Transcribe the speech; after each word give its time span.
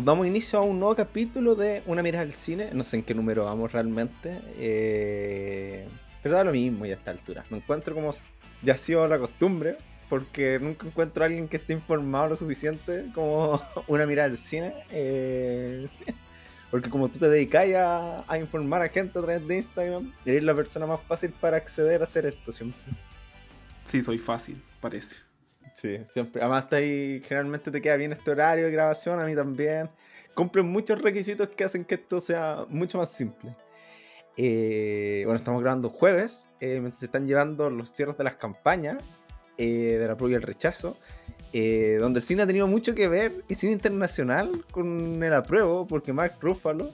damos 0.00 0.26
inicio 0.26 0.58
a 0.58 0.62
un 0.62 0.78
nuevo 0.78 0.94
capítulo 0.94 1.54
de 1.54 1.82
Una 1.86 2.02
mirada 2.02 2.22
al 2.22 2.32
cine. 2.32 2.70
No 2.72 2.84
sé 2.84 2.96
en 2.96 3.02
qué 3.02 3.14
número 3.14 3.44
vamos 3.44 3.72
realmente. 3.72 4.40
Eh, 4.58 5.86
pero 6.22 6.34
da 6.34 6.44
lo 6.44 6.52
mismo 6.52 6.86
ya 6.86 6.94
a 6.94 6.96
esta 6.98 7.10
altura. 7.10 7.44
Me 7.50 7.58
encuentro 7.58 7.94
como 7.94 8.10
ya 8.62 8.74
ha 8.74 8.78
sido 8.78 9.06
la 9.06 9.18
costumbre. 9.18 9.76
Porque 10.08 10.58
nunca 10.60 10.86
encuentro 10.86 11.24
a 11.24 11.26
alguien 11.26 11.48
que 11.48 11.56
esté 11.56 11.72
informado 11.72 12.28
lo 12.28 12.36
suficiente 12.36 13.06
como 13.14 13.62
una 13.88 14.06
mirada 14.06 14.28
al 14.28 14.36
cine. 14.36 14.74
Eh, 14.90 15.88
porque 16.70 16.90
como 16.90 17.08
tú 17.08 17.18
te 17.18 17.28
dedicas 17.28 17.66
a, 17.74 18.24
a, 18.30 18.38
informar 18.38 18.82
a 18.82 18.88
gente 18.88 19.18
a 19.18 19.22
través 19.22 19.46
de 19.46 19.56
Instagram, 19.56 20.12
eres 20.26 20.42
la 20.42 20.54
persona 20.54 20.86
más 20.86 21.00
fácil 21.00 21.30
para 21.30 21.56
acceder 21.56 22.02
a 22.02 22.04
hacer 22.04 22.26
esto 22.26 22.52
siempre. 22.52 22.80
Sí, 23.84 24.02
soy 24.02 24.18
fácil, 24.18 24.62
parece. 24.80 25.31
Sí, 25.74 25.98
siempre. 26.08 26.42
Además, 26.42 26.64
está 26.64 26.76
ahí, 26.76 27.20
generalmente 27.22 27.70
te 27.70 27.80
queda 27.80 27.96
bien 27.96 28.12
este 28.12 28.30
horario 28.30 28.66
de 28.66 28.70
grabación, 28.70 29.20
a 29.20 29.24
mí 29.24 29.34
también. 29.34 29.90
Cumplen 30.34 30.66
muchos 30.66 31.00
requisitos 31.00 31.48
que 31.48 31.64
hacen 31.64 31.84
que 31.84 31.96
esto 31.96 32.20
sea 32.20 32.64
mucho 32.68 32.98
más 32.98 33.10
simple. 33.10 33.54
Eh, 34.36 35.22
bueno, 35.24 35.36
estamos 35.36 35.60
grabando 35.60 35.90
jueves, 35.90 36.48
eh, 36.60 36.78
mientras 36.80 37.00
se 37.00 37.06
están 37.06 37.26
llevando 37.26 37.68
los 37.68 37.90
cierres 37.92 38.16
de 38.16 38.24
las 38.24 38.36
campañas 38.36 39.02
eh, 39.58 39.98
de 39.98 40.06
la 40.06 40.16
prueba 40.16 40.32
y 40.32 40.36
el 40.36 40.42
rechazo. 40.42 40.96
Eh, 41.52 41.98
donde 42.00 42.20
el 42.20 42.24
cine 42.24 42.42
ha 42.42 42.46
tenido 42.46 42.66
mucho 42.66 42.94
que 42.94 43.08
ver, 43.08 43.44
y 43.48 43.54
cine 43.54 43.72
internacional, 43.72 44.50
con 44.70 45.22
el 45.22 45.34
apruebo, 45.34 45.86
porque 45.86 46.12
Mark 46.12 46.36
Ruffalo, 46.40 46.90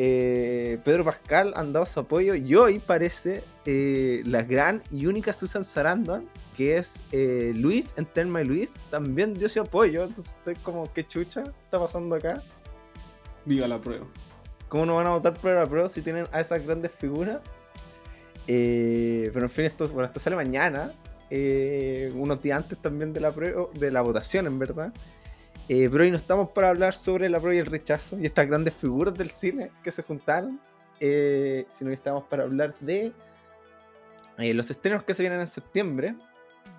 eh, 0.00 0.78
Pedro 0.84 1.04
Pascal 1.04 1.52
han 1.56 1.72
dado 1.72 1.84
su 1.84 1.98
apoyo, 1.98 2.36
y 2.36 2.54
hoy 2.54 2.78
parece 2.78 3.42
eh, 3.66 4.22
la 4.24 4.44
gran 4.44 4.80
y 4.92 5.06
única 5.06 5.32
Susan 5.32 5.64
Sarandon, 5.64 6.28
que 6.56 6.76
es 6.76 7.00
eh, 7.10 7.52
Luis, 7.56 7.94
en 7.96 8.06
Telma 8.06 8.42
y 8.42 8.44
Luis, 8.44 8.74
también 8.90 9.34
dio 9.34 9.48
su 9.48 9.60
apoyo, 9.60 10.04
entonces 10.04 10.36
estoy 10.38 10.54
como, 10.62 10.84
¿qué 10.92 11.04
chucha 11.04 11.42
está 11.64 11.80
pasando 11.80 12.14
acá? 12.14 12.40
Viva 13.44 13.66
la 13.66 13.80
prueba. 13.80 14.06
¿Cómo 14.68 14.86
no 14.86 14.94
van 14.94 15.08
a 15.08 15.10
votar 15.10 15.34
por 15.34 15.50
la 15.50 15.66
prueba 15.66 15.88
si 15.88 16.00
tienen 16.00 16.26
a 16.30 16.40
esas 16.40 16.64
grandes 16.64 16.92
figuras? 16.92 17.40
pero 18.46 19.42
en 19.42 19.50
fin, 19.50 19.66
esto, 19.66 19.86
bueno, 19.88 20.06
esto 20.06 20.20
sale 20.20 20.34
mañana, 20.36 20.92
unos 22.14 22.40
días 22.40 22.62
antes 22.62 22.78
también 22.78 23.12
de 23.12 23.20
la, 23.20 23.32
prueba, 23.32 23.66
de 23.74 23.90
la 23.90 24.00
votación, 24.00 24.46
en 24.46 24.58
verdad. 24.60 24.92
Eh, 25.68 25.88
pero 25.92 26.04
no 26.04 26.16
estamos 26.16 26.50
para 26.50 26.70
hablar 26.70 26.94
sobre 26.94 27.28
la 27.28 27.38
prueba 27.38 27.56
y 27.56 27.58
el 27.58 27.66
rechazo 27.66 28.18
y 28.18 28.24
estas 28.24 28.46
grandes 28.46 28.72
figuras 28.72 29.12
del 29.12 29.28
cine 29.28 29.70
que 29.82 29.92
se 29.92 30.02
juntaron, 30.02 30.58
eh, 30.98 31.66
sino 31.68 31.90
que 31.90 31.94
estamos 31.94 32.24
para 32.24 32.44
hablar 32.44 32.74
de 32.80 33.12
eh, 34.38 34.54
los 34.54 34.70
estrenos 34.70 35.02
que 35.04 35.12
se 35.12 35.22
vienen 35.22 35.40
en 35.40 35.46
septiembre. 35.46 36.14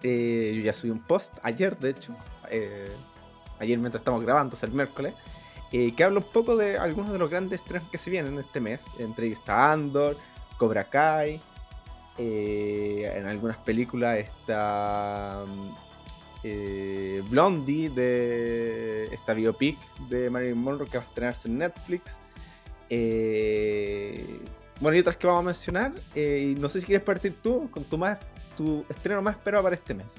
Eh, 0.01 0.53
yo 0.55 0.61
ya 0.63 0.73
subí 0.73 0.89
un 0.89 1.05
post 1.05 1.37
ayer, 1.43 1.77
de 1.77 1.89
hecho, 1.91 2.15
ayer 3.59 3.77
mientras 3.77 4.01
estamos 4.01 4.23
grabando, 4.23 4.55
sea, 4.55 4.67
el 4.67 4.73
miércoles, 4.73 5.13
que 5.69 6.03
habla 6.03 6.19
un 6.19 6.31
poco 6.31 6.55
de 6.55 6.77
algunos 6.77 7.11
de 7.11 7.19
los 7.19 7.29
grandes 7.29 7.61
estrenos 7.61 7.87
que 7.89 7.99
se 7.99 8.09
vienen 8.09 8.39
este 8.39 8.59
mes. 8.59 8.85
Entre 8.97 9.27
ellos 9.27 9.39
está 9.39 9.71
Andor, 9.71 10.17
Cobra 10.57 10.89
Kai, 10.89 11.39
en 12.17 13.27
algunas 13.27 13.57
películas 13.57 14.17
está 14.17 15.45
mm, 15.45 15.88
eh, 16.43 17.23
Blondie 17.29 17.89
de 17.89 19.05
esta 19.05 19.33
biopic 19.33 19.77
de 20.09 20.29
Marilyn 20.29 20.57
Monroe 20.57 20.87
que 20.87 20.97
va 20.97 21.03
a 21.03 21.07
estrenarse 21.07 21.47
en 21.47 21.57
Netflix. 21.57 22.19
Eh, 22.89 24.39
bueno, 24.79 24.97
y 24.97 25.01
otras 25.01 25.17
que 25.17 25.27
vamos 25.27 25.41
a 25.41 25.45
mencionar. 25.45 25.93
eh, 26.15 26.55
no 26.57 26.69
sé 26.69 26.81
si 26.81 26.87
quieres 26.87 27.03
partir 27.03 27.35
tú 27.41 27.69
con 27.71 27.83
tu, 27.83 27.97
más, 27.97 28.17
tu 28.55 28.85
estreno 28.89 29.21
más 29.21 29.35
esperado 29.35 29.63
para 29.63 29.75
este 29.75 29.93
mes. 29.93 30.15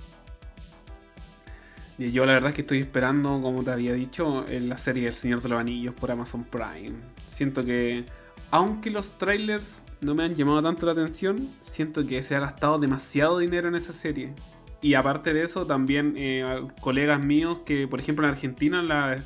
Yo 1.99 2.25
la 2.25 2.33
verdad 2.33 2.49
es 2.49 2.55
que 2.55 2.62
estoy 2.62 2.79
esperando, 2.79 3.43
como 3.43 3.62
te 3.62 3.73
había 3.73 3.93
dicho, 3.93 4.47
en 4.49 4.71
la 4.71 4.79
serie 4.79 5.07
El 5.07 5.12
Señor 5.12 5.43
de 5.43 5.51
los 5.51 5.61
Anillos 5.61 5.95
por 5.95 6.11
Amazon 6.11 6.45
Prime. 6.45 6.99
Siento 7.27 7.62
que, 7.62 8.07
aunque 8.51 8.91
los 8.91 9.19
trailers 9.19 9.83
no 10.01 10.15
me 10.15 10.25
han 10.25 10.34
llamado 10.34 10.62
tanto 10.62 10.87
la 10.87 10.93
atención, 10.93 11.50
siento 11.61 12.06
que 12.06 12.23
se 12.23 12.34
ha 12.34 12.41
gastado 12.41 12.78
demasiado 12.78 13.39
dinero 13.39 13.69
en 13.69 13.75
esa 13.75 13.93
serie. 13.93 14.33
Y 14.83 14.95
aparte 14.95 15.35
de 15.35 15.43
eso, 15.43 15.67
también 15.67 16.15
eh, 16.17 16.45
colegas 16.81 17.25
míos 17.25 17.61
que, 17.65 17.87
por 17.87 18.01
ejemplo, 18.01 18.27
en 18.27 18.33
Argentina 18.33 18.83
la, 18.83 19.23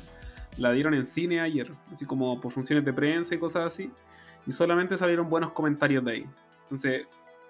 la 0.57 0.71
dieron 0.71 0.93
en 0.93 1.05
cine 1.05 1.39
ayer, 1.39 1.71
así 1.91 2.05
como 2.05 2.39
por 2.41 2.51
funciones 2.51 2.83
de 2.83 2.93
prensa 2.93 3.35
y 3.35 3.37
cosas 3.39 3.65
así. 3.65 3.91
Y 4.45 4.51
solamente 4.51 4.97
salieron 4.97 5.29
buenos 5.29 5.51
comentarios 5.51 6.03
de 6.03 6.11
ahí. 6.11 6.25
Entonces, 6.63 7.07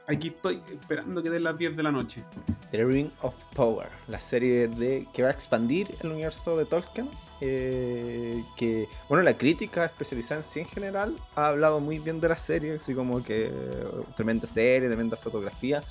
aquí 0.07 0.27
estoy 0.27 0.61
esperando 0.69 1.21
que 1.23 1.29
den 1.29 1.43
las 1.43 1.57
10 1.57 1.75
de 1.75 1.83
la 1.83 1.91
noche. 1.91 2.23
The 2.71 2.83
Ring 2.83 3.09
of 3.21 3.35
Power, 3.55 3.89
la 4.07 4.19
serie 4.19 4.67
de 4.67 5.07
que 5.13 5.23
va 5.23 5.29
a 5.29 5.31
expandir 5.31 5.95
el 6.01 6.11
universo 6.11 6.57
de 6.57 6.65
Tolkien. 6.65 7.09
eh, 7.41 8.43
que, 8.55 8.87
bueno, 9.09 9.23
la 9.23 9.37
crítica 9.37 9.85
especializada 9.85 10.41
en 10.41 10.43
sí 10.45 10.59
en 10.61 10.67
general 10.67 11.15
ha 11.35 11.47
hablado 11.47 11.79
muy 11.79 11.99
bien 11.99 12.19
de 12.21 12.29
la 12.29 12.37
serie, 12.37 12.75
así 12.75 12.93
como 12.93 13.23
que 13.23 13.47
eh, 13.47 13.51
tremenda 14.15 14.47
serie, 14.47 14.87
tremenda 14.87 15.17
fotografía. 15.17 15.81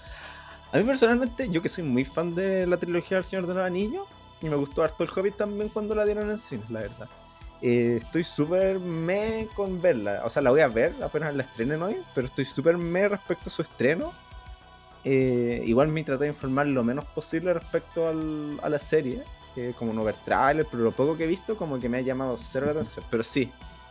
A 0.74 0.78
mí 0.78 0.82
personalmente, 0.82 1.48
yo 1.48 1.62
que 1.62 1.68
soy 1.68 1.84
muy 1.84 2.04
fan 2.04 2.34
de 2.34 2.66
la 2.66 2.76
trilogía 2.76 3.18
del 3.18 3.24
Señor 3.24 3.46
de 3.46 3.54
los 3.54 3.62
Anillos, 3.62 4.08
y 4.42 4.48
me 4.48 4.56
gustó 4.56 4.82
harto 4.82 5.04
el 5.04 5.10
Hobbit 5.14 5.36
también 5.36 5.68
cuando 5.68 5.94
la 5.94 6.04
dieron 6.04 6.28
en 6.28 6.36
cine, 6.36 6.64
la 6.68 6.80
verdad. 6.80 7.08
Eh, 7.62 8.00
estoy 8.02 8.24
súper 8.24 8.80
me 8.80 9.46
con 9.54 9.80
verla. 9.80 10.22
O 10.24 10.30
sea, 10.30 10.42
la 10.42 10.50
voy 10.50 10.62
a 10.62 10.66
ver 10.66 10.92
apenas 11.00 11.32
la 11.36 11.44
estrenen 11.44 11.80
hoy, 11.80 11.98
pero 12.12 12.26
estoy 12.26 12.44
súper 12.44 12.76
me 12.76 13.08
respecto 13.08 13.50
a 13.50 13.52
su 13.52 13.62
estreno. 13.62 14.12
Eh, 15.04 15.62
igual 15.64 15.86
me 15.88 16.02
traté 16.02 16.24
de 16.24 16.30
informar 16.30 16.66
lo 16.66 16.82
menos 16.82 17.04
posible 17.04 17.54
respecto 17.54 18.08
al- 18.08 18.58
a 18.60 18.68
la 18.68 18.80
serie, 18.80 19.22
eh, 19.54 19.74
como 19.78 19.92
no 19.92 20.02
ver 20.02 20.16
trailer, 20.24 20.66
pero 20.68 20.82
lo 20.82 20.90
poco 20.90 21.16
que 21.16 21.22
he 21.22 21.28
visto 21.28 21.56
como 21.56 21.78
que 21.78 21.88
me 21.88 21.98
ha 21.98 22.00
llamado 22.00 22.36
cero 22.36 22.66
la 22.66 22.72
atención. 22.72 23.04
Pero 23.08 23.22
sí, 23.22 23.48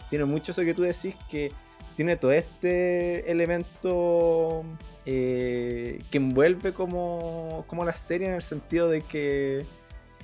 tiene 0.09 0.25
mucho 0.25 0.51
eso 0.51 0.63
que 0.63 0.73
tú 0.73 0.81
decís 0.81 1.15
que 1.29 1.53
tiene 1.95 2.15
todo 2.17 2.31
este 2.31 3.29
elemento 3.31 4.63
eh, 5.05 5.99
que 6.11 6.17
envuelve 6.17 6.73
como, 6.73 7.63
como 7.67 7.85
la 7.85 7.95
serie 7.95 8.27
en 8.27 8.33
el 8.33 8.41
sentido 8.41 8.89
de 8.89 9.01
que 9.01 9.65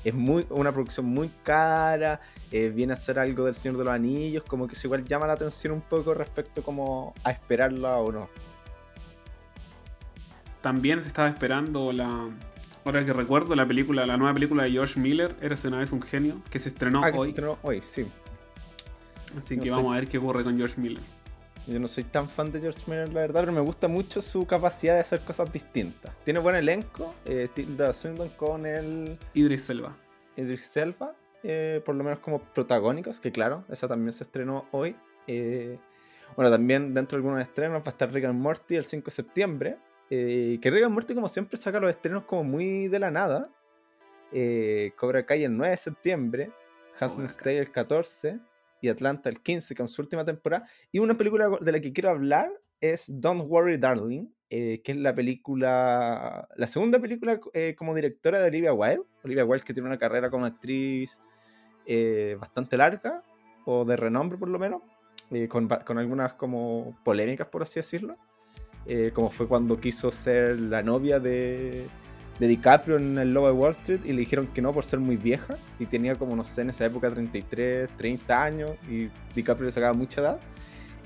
es 0.04 0.14
muy 0.14 0.46
una 0.50 0.72
producción 0.72 1.06
muy 1.06 1.30
cara, 1.44 2.22
eh, 2.52 2.70
viene 2.74 2.94
a 2.94 2.96
ser 2.96 3.20
algo 3.20 3.46
del 3.46 3.54
Señor 3.56 3.78
de 3.78 3.84
los 3.84 3.94
Anillos, 3.94 4.44
como 4.46 4.68
que 4.68 4.74
eso 4.74 4.88
igual 4.88 5.04
llama 5.06 5.28
la 5.28 5.34
atención 5.34 5.74
un 5.74 5.82
poco 5.82 6.14
respecto 6.14 6.62
como 6.64 7.14
a 7.24 7.32
esperarla 7.32 7.98
o 7.98 8.12
no. 8.12 8.30
También 10.62 11.02
se 11.02 11.08
estaba 11.08 11.30
esperando 11.30 11.92
la. 11.92 12.30
Ahora 12.86 13.06
que 13.06 13.14
recuerdo, 13.14 13.56
la 13.56 13.68
película, 13.68 14.06
la 14.06 14.18
nueva 14.18 14.34
película 14.34 14.64
de 14.64 14.72
George 14.72 15.00
Miller, 15.00 15.36
Eres 15.42 15.64
una 15.66 15.78
vez 15.78 15.92
un 15.92 16.02
genio, 16.02 16.42
que 16.50 16.60
se 16.60 16.70
estrenó 16.70 17.02
Ah, 17.04 17.12
que 17.12 17.18
se 17.18 17.22
hoy. 17.24 17.30
estrenó 17.30 17.58
hoy, 17.62 17.82
sí. 17.86 18.08
Así 19.38 19.58
no 19.58 19.64
que 19.64 19.70
sé. 19.70 19.76
vamos 19.76 19.94
a 19.94 19.96
ver 20.00 20.08
qué 20.08 20.18
ocurre 20.18 20.44
con 20.44 20.58
George 20.58 20.80
Miller. 20.82 21.04
Yo 21.68 21.80
no 21.80 21.88
soy 21.88 22.04
tan 22.04 22.28
fan 22.28 22.52
de 22.52 22.62
George 22.62 22.82
Miller, 22.88 23.10
la 23.10 23.22
verdad, 23.22 23.42
pero 23.42 23.52
me 23.52 23.62
gusta 23.62 23.88
mucho 23.88 24.22
su 24.22 24.46
capacidad 24.48 24.96
de 24.96 25.02
hacer 25.02 25.20
cosas 25.22 25.52
distintas. 25.54 26.12
Tiene 26.24 26.40
buen 26.40 26.56
elenco, 26.56 27.14
eh, 27.26 27.48
Tilda 27.54 27.94
Swinton 27.94 28.30
con 28.30 28.66
el 28.66 29.20
Idris 29.36 29.66
Selva. 29.66 29.96
Idris 30.36 30.76
Elba, 30.78 31.16
eh, 31.44 31.82
por 31.86 31.94
lo 31.96 32.04
menos 32.04 32.20
como 32.20 32.40
protagónicos, 32.40 33.20
que 33.20 33.32
claro, 33.32 33.66
esa 33.70 33.88
también 33.88 34.14
se 34.14 34.24
estrenó 34.24 34.68
hoy. 34.72 34.96
Eh, 35.28 35.78
bueno, 36.36 36.50
también 36.50 36.94
dentro 36.94 37.18
de 37.18 37.20
algunos 37.20 37.42
estrenos 37.42 37.82
va 37.82 37.88
a 37.88 37.90
estar 37.90 38.12
Rick 38.12 38.26
and 38.26 38.40
Morty 38.40 38.76
el 38.76 38.86
5 38.86 39.06
de 39.06 39.12
septiembre. 39.12 39.78
eh, 40.10 40.58
que 40.60 40.72
Rick 40.72 40.86
and 40.86 40.94
Morty 40.94 41.14
como 41.14 41.28
siempre 41.28 41.58
saca 41.58 41.80
los 41.80 41.92
estrenos 41.92 42.24
como 42.24 42.44
muy 42.44 42.88
de 42.88 42.98
la 43.00 43.12
nada. 43.12 43.50
Cobra 44.96 45.26
Kai 45.26 45.44
el 45.44 45.56
9 45.56 45.72
de 45.72 45.78
septiembre, 45.78 46.52
Handmaid's. 47.00 47.38
Tale 47.38 47.60
el 47.60 47.72
14 47.72 48.40
y 48.82 48.90
Atlanta 48.90 49.30
el 49.30 49.42
15, 49.42 49.76
que 49.76 49.84
es 49.84 49.92
su 49.92 50.02
última 50.02 50.26
temporada. 50.26 50.66
Y 50.92 51.00
una 51.00 51.16
película 51.16 51.50
de 51.60 51.72
la 51.72 51.80
que 51.80 51.94
quiero 51.94 52.10
hablar 52.10 52.52
es 52.82 53.06
Don't 53.08 53.46
Worry 53.48 53.78
Darling, 53.78 54.28
eh, 54.50 54.82
que 54.84 54.94
es 54.94 54.98
la 54.98 55.14
película, 55.14 56.48
la 56.56 56.68
segunda 56.68 57.00
película 57.00 57.40
eh, 57.54 57.76
como 57.78 57.94
directora 57.94 58.40
de 58.40 58.48
Olivia 58.48 58.74
Wilde. 58.74 59.04
Olivia 59.24 59.46
Wilde 59.46 59.66
que 59.66 59.74
tiene 59.74 59.88
una 59.88 60.00
carrera 60.00 60.30
como 60.30 60.46
actriz 60.46 61.20
eh, 61.86 62.38
bastante 62.40 62.78
larga, 62.78 63.24
o 63.66 63.86
de 63.86 63.96
renombre 63.96 64.38
por 64.38 64.50
lo 64.50 64.60
menos, 64.60 64.82
con, 65.50 65.68
con 65.68 66.00
algunas 66.00 66.34
como 66.34 66.98
polémicas 67.04 67.48
por 67.48 67.64
así 67.64 67.80
decirlo. 67.80 68.18
Como 69.14 69.30
fue 69.30 69.48
cuando 69.48 69.80
quiso 69.80 70.12
ser 70.12 70.58
la 70.58 70.82
novia 70.82 71.20
de, 71.20 71.88
de 72.40 72.48
DiCaprio 72.48 72.98
en 72.98 73.18
El 73.18 73.34
Lobo 73.34 73.48
de 73.48 73.54
Wall 73.54 73.72
Street 73.72 74.02
y 74.06 74.14
le 74.14 74.20
dijeron 74.20 74.48
que 74.48 74.62
no 74.62 74.74
por 74.74 74.86
ser 74.86 75.00
muy 75.00 75.18
vieja 75.18 75.56
y 75.78 75.86
tenía 75.86 76.16
como, 76.16 76.36
no 76.36 76.44
sé, 76.44 76.62
en 76.62 76.70
esa 76.70 76.86
época 76.86 77.12
33, 77.12 77.90
30 77.98 78.44
años 78.44 78.72
y 78.90 79.10
DiCaprio 79.36 79.66
le 79.66 79.72
sacaba 79.72 79.94
mucha 79.94 80.22
edad. 80.22 80.40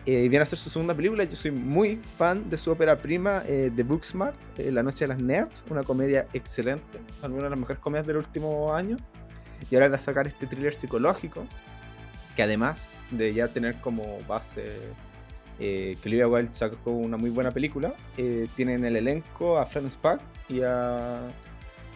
Eh, 0.05 0.27
viene 0.27 0.39
a 0.39 0.43
hacer 0.43 0.59
su 0.59 0.69
segunda 0.69 0.93
película. 0.93 1.23
Yo 1.23 1.35
soy 1.35 1.51
muy 1.51 1.99
fan 2.17 2.49
de 2.49 2.57
su 2.57 2.71
ópera 2.71 2.97
prima, 2.97 3.43
eh, 3.47 3.71
The 3.73 3.83
Booksmart, 3.83 4.35
eh, 4.59 4.69
La 4.69 4.83
Noche 4.83 5.05
de 5.05 5.09
las 5.09 5.21
Nerds, 5.21 5.63
una 5.69 5.81
comedia 5.83 6.27
excelente, 6.33 6.99
alguna 7.21 7.45
de 7.45 7.49
las 7.51 7.59
mejores 7.59 7.79
comedias 7.79 8.05
del 8.05 8.17
último 8.17 8.73
año. 8.73 8.97
Y 9.71 9.75
ahora 9.75 9.87
va 9.87 9.95
a 9.95 9.99
sacar 9.99 10.27
este 10.27 10.45
thriller 10.45 10.75
psicológico, 10.75 11.45
que 12.35 12.43
además 12.43 12.93
de 13.11 13.33
ya 13.33 13.47
tener 13.47 13.79
como 13.79 14.19
base 14.27 14.65
eh, 15.59 15.95
que 16.01 16.09
Olivia 16.09 16.27
Wilde 16.27 16.53
sacó 16.53 16.91
una 16.91 17.17
muy 17.17 17.29
buena 17.29 17.51
película, 17.51 17.93
eh, 18.17 18.47
tiene 18.55 18.73
en 18.75 18.85
el 18.85 18.95
elenco 18.95 19.57
a 19.57 19.65
Florence 19.65 19.97
Pugh 20.01 20.19
y 20.49 20.61
a 20.61 21.21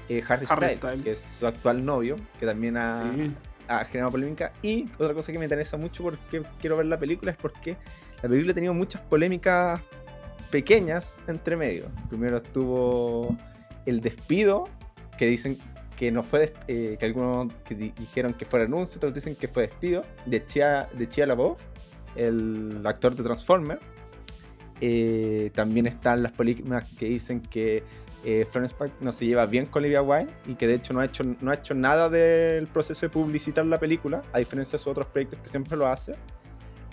eh, 0.09 0.23
Harry, 0.27 0.45
Harry 0.49 0.75
Styles, 0.75 1.03
que 1.03 1.11
es 1.11 1.19
su 1.19 1.47
actual 1.47 1.83
novio, 1.83 2.15
que 2.39 2.45
también 2.45 2.77
ha, 2.77 3.03
Sí. 3.13 3.31
ha 3.67 3.83
generado 3.85 4.11
polémica. 4.11 4.53
Y 4.61 4.85
otra 4.97 5.13
cosa 5.13 5.31
que 5.31 5.39
me 5.39 5.45
interesa 5.45 5.75
mucho 5.77 6.03
porque 6.03 6.43
quiero 6.59 6.77
ver 6.77 6.85
la 6.85 6.97
película 6.97 7.31
es 7.31 7.37
porque 7.37 7.75
la 8.21 8.29
película 8.29 8.51
ha 8.51 8.55
tenido 8.55 8.73
muchas 8.73 9.01
polémicas 9.01 9.81
pequeñas 10.51 11.19
entre 11.27 11.55
medio. 11.57 11.85
Primero 12.09 12.37
estuvo 12.37 13.35
el 13.85 14.01
despido, 14.01 14.69
que 15.17 15.25
dicen 15.25 15.57
que 15.97 16.11
no 16.11 16.21
fue, 16.23 16.53
eh, 16.67 16.95
que 16.99 17.05
algunos 17.05 17.51
que 17.65 17.73
dijeron 17.75 18.33
que 18.33 18.45
fue 18.45 18.59
renuncio, 18.59 18.97
otros 18.97 19.13
dicen 19.13 19.35
que 19.35 19.47
fue 19.47 19.63
despido, 19.63 20.03
de 20.25 20.45
Chia, 20.45 20.87
de 20.93 21.09
Chia 21.09 21.25
LaBeouf, 21.25 21.59
el 22.17 22.81
actor 22.85 23.15
de 23.15 23.23
Transformer. 23.23 23.79
Eh, 24.79 25.51
también 25.53 25.87
están 25.87 26.21
las 26.21 26.31
polémicas 26.33 26.85
que 26.99 27.07
dicen 27.07 27.41
que 27.41 27.83
eh, 28.23 28.45
Florence 28.49 28.75
Pugh 28.75 28.91
no 28.99 29.11
se 29.11 29.25
lleva 29.25 29.45
bien 29.45 29.65
con 29.67 29.83
Olivia 29.83 30.01
Wilde 30.01 30.31
y 30.45 30.55
que 30.55 30.67
de 30.67 30.75
hecho 30.75 30.93
no 30.93 30.99
ha 30.99 31.05
hecho, 31.05 31.23
no 31.39 31.51
ha 31.51 31.55
hecho 31.55 31.73
nada 31.73 32.09
del 32.09 32.67
proceso 32.67 33.05
de 33.05 33.09
publicitar 33.09 33.65
la 33.65 33.79
película, 33.79 34.23
a 34.33 34.39
diferencia 34.39 34.77
de 34.77 34.83
sus 34.83 34.91
otros 34.91 35.07
proyectos 35.07 35.39
que 35.39 35.49
siempre 35.49 35.77
lo 35.77 35.87
hace. 35.87 36.13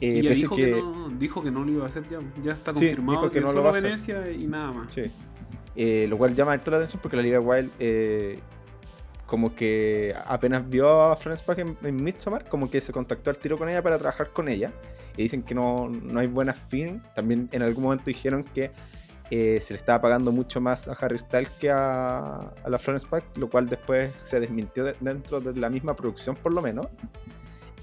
Eh, 0.00 0.21
y 0.23 0.29
dijo 0.29 0.56
que, 0.56 0.71
no, 0.71 1.09
dijo 1.19 1.43
que 1.43 1.50
no 1.50 1.65
lo 1.65 1.73
iba 1.73 1.85
a 1.85 1.87
hacer 1.87 2.06
ya, 2.09 2.19
ya 2.43 2.53
está 2.53 2.73
confirmado 2.73 3.31
que, 3.31 3.41
no 3.41 3.49
solo 3.49 3.59
lo 3.59 3.65
va 3.65 3.71
a 3.71 3.81
Venecia 3.81 4.31
y 4.31 4.47
nada 4.47 4.73
más. 4.73 4.93
Sí. 4.93 5.03
Eh, 5.76 6.06
lo 6.09 6.19
cual 6.19 6.35
llama 6.35 6.56
toda 6.59 6.79
la 6.79 6.85
atención 6.85 7.00
porque 7.03 7.17
la 7.17 7.21
Olivia 7.23 7.41
Wilde 7.41 7.71
eh, 7.79 8.38
como 9.26 9.55
que 9.55 10.15
apenas 10.26 10.69
vio 10.69 11.00
a 11.00 11.17
Florence 11.17 11.44
Pugh 11.44 11.59
en, 11.59 11.76
en, 11.82 12.05
Midsommar, 12.05 12.49
como 12.49 12.71
que 12.71 12.81
se 12.81 12.93
contactó 12.93 13.31
al 13.31 13.38
tiro 13.38 13.56
con 13.56 13.69
ella 13.69 13.82
para 13.82 13.99
trabajar 13.99 14.31
con 14.31 14.49
ella. 14.49 14.73
Y 15.16 15.22
dicen 15.22 15.43
que 15.43 15.55
no, 15.55 15.88
no 15.88 16.20
hay 16.20 16.26
buena 16.26 16.52
feeling. 16.52 17.00
También 17.14 17.49
en 17.52 17.62
algún 17.62 17.84
momento 17.84 18.05
dijeron 18.06 18.44
que 18.44 18.70
eh, 19.31 19.61
se 19.61 19.75
le 19.75 19.78
estaba 19.78 20.00
pagando 20.00 20.32
mucho 20.32 20.61
más 20.61 20.88
a 20.88 20.93
Harry 20.93 21.19
Styles 21.19 21.49
que 21.58 21.70
a, 21.70 22.40
a 22.40 22.69
la 22.69 22.78
Florence 22.78 23.06
Pugh, 23.06 23.22
lo 23.38 23.49
cual 23.49 23.69
después 23.69 24.12
se 24.16 24.38
desmintió 24.40 24.84
dentro 25.00 25.40
de 25.40 25.58
la 25.58 25.70
misma 25.70 25.94
producción 25.96 26.37
por 26.37 26.52
lo 26.52 26.62
menos. 26.62 26.87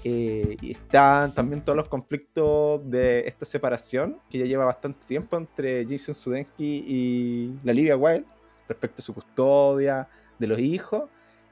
Eh, 0.04 0.56
y 0.60 0.72
están 0.72 1.32
también 1.32 1.64
todos 1.64 1.76
los 1.76 1.88
conflictos 1.88 2.80
de 2.90 3.20
esta 3.20 3.44
separación 3.44 4.18
que 4.28 4.38
ya 4.38 4.46
lleva 4.46 4.64
bastante 4.64 4.98
tiempo 5.06 5.36
entre 5.36 5.86
Jason 5.88 6.14
Sudeikis 6.14 6.52
y 6.58 7.54
la 7.62 7.72
Livia 7.72 7.96
Wilde 7.96 8.26
respecto 8.68 9.00
a 9.00 9.04
su 9.04 9.14
custodia 9.14 10.08
de 10.40 10.46
los 10.48 10.58
hijos 10.58 11.04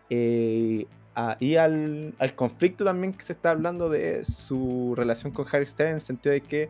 eh, 0.08 0.86
y 1.40 1.56
al, 1.56 2.14
al, 2.19 2.34
conflicto 2.34 2.84
también 2.84 3.12
que 3.12 3.22
se 3.22 3.32
está 3.32 3.50
hablando 3.50 3.88
de 3.88 4.25
su 4.25 4.94
relación 4.96 5.32
con 5.32 5.46
Harry 5.50 5.67
Styles 5.67 5.90
en 5.90 5.94
el 5.96 6.00
sentido 6.00 6.32
de 6.32 6.40
que 6.40 6.69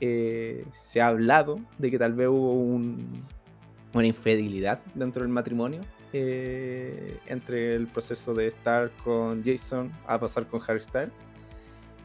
eh, 0.00 0.64
se 0.72 1.00
ha 1.00 1.08
hablado 1.08 1.58
de 1.78 1.90
que 1.90 1.98
tal 1.98 2.12
vez 2.12 2.28
hubo 2.28 2.52
una 2.52 4.06
infidelidad 4.06 4.80
dentro 4.94 5.22
del 5.22 5.30
matrimonio 5.30 5.80
eh, 6.12 7.18
entre 7.26 7.74
el 7.74 7.86
proceso 7.86 8.34
de 8.34 8.48
estar 8.48 8.90
con 9.02 9.42
Jason 9.42 9.90
a 10.06 10.18
pasar 10.18 10.46
con 10.46 10.60
Harry 10.66 10.82
Styles. 10.82 11.12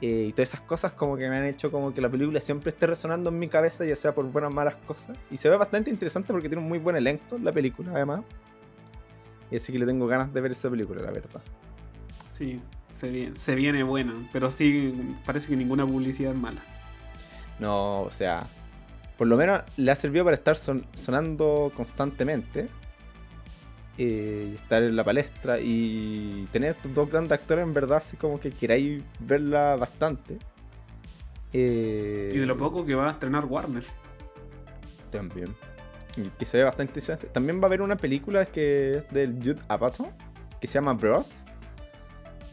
Eh, 0.01 0.25
y 0.29 0.31
todas 0.31 0.49
esas 0.49 0.61
cosas 0.61 0.93
como 0.93 1.15
que 1.15 1.29
me 1.29 1.37
han 1.37 1.45
hecho 1.45 1.69
como 1.69 1.93
que 1.93 2.01
la 2.01 2.09
película 2.09 2.41
siempre 2.41 2.71
esté 2.71 2.87
resonando 2.87 3.29
en 3.29 3.37
mi 3.37 3.47
cabeza, 3.47 3.85
ya 3.85 3.95
sea 3.95 4.15
por 4.15 4.25
buenas 4.25 4.51
o 4.51 4.53
malas 4.53 4.75
cosas. 4.87 5.17
Y 5.29 5.37
se 5.37 5.49
ve 5.49 5.57
bastante 5.57 5.91
interesante 5.91 6.33
porque 6.33 6.49
tiene 6.49 6.63
un 6.63 6.69
muy 6.69 6.79
buen 6.79 6.95
elenco 6.95 7.37
la 7.37 7.51
película, 7.51 7.91
además. 7.93 8.23
Y 9.51 9.57
así 9.57 9.71
que 9.71 9.77
le 9.77 9.85
tengo 9.85 10.07
ganas 10.07 10.33
de 10.33 10.41
ver 10.41 10.53
esa 10.53 10.69
película, 10.69 11.03
la 11.03 11.11
verdad. 11.11 11.41
Sí, 12.31 12.61
se 12.89 13.09
viene, 13.09 13.35
se 13.35 13.55
viene 13.55 13.83
buena, 13.83 14.13
pero 14.31 14.49
sí 14.49 15.15
parece 15.25 15.49
que 15.49 15.57
ninguna 15.57 15.85
publicidad 15.85 16.31
es 16.31 16.37
mala. 16.37 16.61
No, 17.59 18.01
o 18.01 18.11
sea, 18.11 18.47
por 19.17 19.27
lo 19.27 19.37
menos 19.37 19.61
le 19.77 19.91
ha 19.91 19.95
servido 19.95 20.25
para 20.25 20.35
estar 20.35 20.55
sonando 20.55 21.71
constantemente. 21.75 22.69
Eh, 23.97 24.53
estar 24.55 24.81
en 24.81 24.95
la 24.95 25.03
palestra 25.03 25.59
y 25.59 26.47
tener 26.51 26.71
estos 26.71 26.91
dos 26.93 27.09
grandes 27.09 27.33
actores 27.33 27.63
en 27.63 27.73
verdad 27.73 27.97
así 27.97 28.15
como 28.17 28.39
que 28.39 28.49
queráis 28.49 29.03
verla 29.19 29.75
bastante. 29.75 30.39
Eh, 31.53 32.31
y 32.33 32.37
de 32.37 32.45
lo 32.45 32.57
poco 32.57 32.85
que 32.85 32.95
va 32.95 33.09
a 33.09 33.11
estrenar 33.11 33.45
Warner. 33.45 33.83
También. 35.11 35.55
Y 36.17 36.29
que 36.29 36.45
se 36.45 36.57
ve 36.57 36.63
bastante 36.63 36.91
interesante. 36.91 37.27
También 37.27 37.59
va 37.59 37.63
a 37.63 37.67
haber 37.67 37.81
una 37.81 37.97
película 37.97 38.45
que 38.45 38.91
es 38.91 39.09
del 39.11 39.35
Jude 39.35 39.61
Apatow, 39.67 40.11
que 40.59 40.67
se 40.67 40.75
llama 40.75 40.93
Bros. 40.93 41.43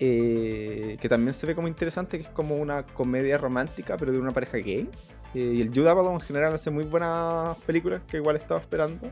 Eh, 0.00 0.96
que 1.00 1.08
también 1.08 1.34
se 1.34 1.46
ve 1.46 1.54
como 1.54 1.66
interesante, 1.66 2.18
que 2.18 2.24
es 2.24 2.30
como 2.30 2.56
una 2.56 2.84
comedia 2.84 3.36
romántica, 3.36 3.96
pero 3.96 4.12
de 4.12 4.18
una 4.18 4.30
pareja 4.30 4.58
gay. 4.58 4.88
Eh, 5.34 5.54
y 5.56 5.60
el 5.60 5.68
Jude 5.68 5.90
Apatow 5.90 6.14
en 6.14 6.20
general 6.20 6.54
hace 6.54 6.70
muy 6.70 6.84
buenas 6.84 7.56
películas 7.58 8.02
que 8.06 8.18
igual 8.18 8.36
estaba 8.36 8.60
esperando. 8.60 9.10